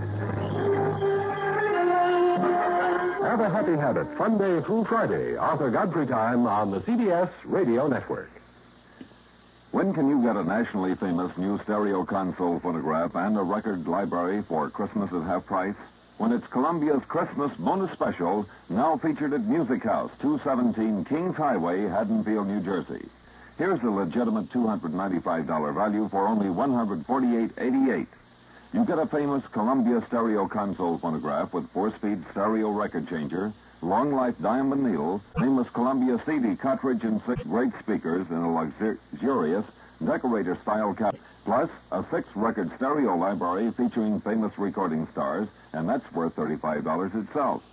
Have 3.37 3.53
a 3.53 3.55
happy 3.55 3.77
habit, 3.77 4.17
fun 4.17 4.39
day 4.39 4.61
through 4.61 4.85
Friday, 4.85 5.35
Arthur 5.37 5.69
Godfrey 5.69 6.07
time 6.07 6.47
on 6.47 6.71
the 6.71 6.79
CBS 6.79 7.29
Radio 7.45 7.87
Network. 7.87 8.31
When 9.69 9.93
can 9.93 10.09
you 10.09 10.23
get 10.23 10.35
a 10.35 10.43
nationally 10.43 10.95
famous 10.95 11.31
new 11.37 11.59
stereo 11.61 12.03
console 12.03 12.59
phonograph 12.59 13.13
and 13.13 13.37
a 13.37 13.43
record 13.43 13.87
library 13.87 14.41
for 14.41 14.71
Christmas 14.71 15.13
at 15.13 15.21
half 15.21 15.45
price? 15.45 15.75
When 16.17 16.31
it's 16.31 16.47
Columbia's 16.47 17.03
Christmas 17.07 17.55
bonus 17.59 17.91
special, 17.91 18.47
now 18.69 18.97
featured 18.97 19.33
at 19.33 19.45
Music 19.45 19.83
House, 19.83 20.09
217 20.19 21.05
Kings 21.05 21.35
Highway, 21.35 21.83
Haddonfield, 21.83 22.47
New 22.47 22.61
Jersey. 22.61 23.07
Here's 23.59 23.79
the 23.81 23.91
legitimate 23.91 24.49
$295 24.49 25.75
value 25.75 26.09
for 26.09 26.27
only 26.27 26.47
$148.88. 26.47 28.07
You 28.73 28.83
get 28.85 28.99
a 28.99 29.07
famous 29.07 29.43
Columbia 29.53 30.03
stereo 30.07 30.47
console 30.47 30.97
phonograph 30.97 31.53
with 31.53 31.69
four-speed 31.71 32.23
stereo 32.31 32.69
record 32.69 33.07
changer, 33.07 33.53
long 33.81 34.11
life 34.13 34.35
diamond 34.41 34.83
needle, 34.83 35.21
famous 35.39 35.67
Columbia 35.69 36.21
CD 36.25 36.55
cartridge, 36.55 37.03
and 37.03 37.21
six 37.25 37.41
great 37.43 37.71
speakers 37.79 38.27
in 38.29 38.35
a 38.37 38.53
luxurious 38.53 39.65
decorator 40.05 40.57
style 40.61 40.93
cabinet. 40.93 41.21
Plus, 41.45 41.69
a 41.93 42.03
six 42.11 42.27
record 42.35 42.69
stereo 42.75 43.15
library 43.15 43.71
featuring 43.71 44.19
famous 44.19 44.57
recording 44.57 45.07
stars, 45.13 45.47
and 45.71 45.87
that's 45.87 46.11
worth 46.11 46.35
$35 46.35 47.15
itself. 47.15 47.63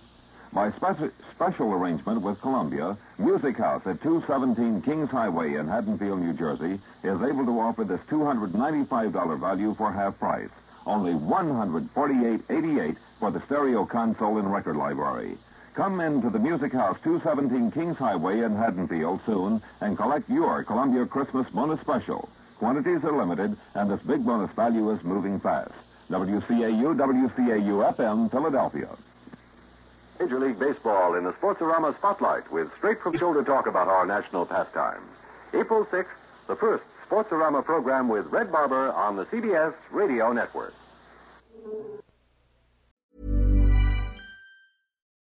By 0.53 0.71
speci- 0.71 1.11
special 1.35 1.73
arrangement 1.73 2.21
with 2.21 2.39
Columbia, 2.39 2.97
Music 3.17 3.57
House 3.57 3.85
at 3.85 4.01
217 4.01 4.81
Kings 4.81 5.09
Highway 5.09 5.55
in 5.55 5.67
Haddonfield, 5.67 6.21
New 6.21 6.31
Jersey, 6.33 6.79
is 7.03 7.21
able 7.21 7.45
to 7.45 7.59
offer 7.59 7.83
this 7.83 7.99
$295 8.09 9.37
value 9.39 9.75
for 9.75 9.91
half 9.91 10.17
price. 10.17 10.49
Only 10.85 11.13
$148.88 11.13 12.97
for 13.19 13.31
the 13.31 13.41
stereo 13.45 13.85
console 13.85 14.37
and 14.37 14.51
record 14.51 14.75
library. 14.75 15.37
Come 15.73 15.99
into 15.99 16.29
the 16.29 16.39
Music 16.39 16.71
House, 16.71 16.97
217 17.03 17.71
Kings 17.71 17.97
Highway 17.97 18.41
in 18.41 18.55
Haddonfield 18.55 19.19
soon 19.25 19.61
and 19.81 19.97
collect 19.97 20.29
your 20.29 20.63
Columbia 20.63 21.05
Christmas 21.05 21.47
bonus 21.49 21.81
special. 21.81 22.29
Quantities 22.59 23.03
are 23.03 23.17
limited, 23.17 23.57
and 23.73 23.91
this 23.91 23.99
big 24.03 24.25
bonus 24.25 24.51
value 24.55 24.89
is 24.91 25.03
moving 25.03 25.39
fast. 25.39 25.73
WCAU, 26.09 26.95
WCAU 26.95 27.93
FM, 27.95 28.31
Philadelphia. 28.31 28.87
Major 30.19 30.39
League 30.39 30.57
Baseball 30.59 31.15
in 31.15 31.25
the 31.25 31.33
Sportsorama 31.33 31.97
Spotlight 31.97 32.49
with 32.51 32.69
straight 32.77 33.01
from 33.01 33.17
shoulder 33.17 33.43
talk 33.43 33.67
about 33.67 33.89
our 33.89 34.05
national 34.05 34.45
pastimes. 34.45 35.09
April 35.53 35.85
6th, 35.85 36.05
the 36.47 36.55
first 36.55 36.83
Sportsorama 37.09 37.63
program 37.63 38.09
with 38.09 38.25
Red 38.27 38.51
Barber 38.51 38.91
on 38.93 39.15
the 39.15 39.25
CBS 39.25 39.73
Radio 39.91 40.31
Network. 40.31 40.73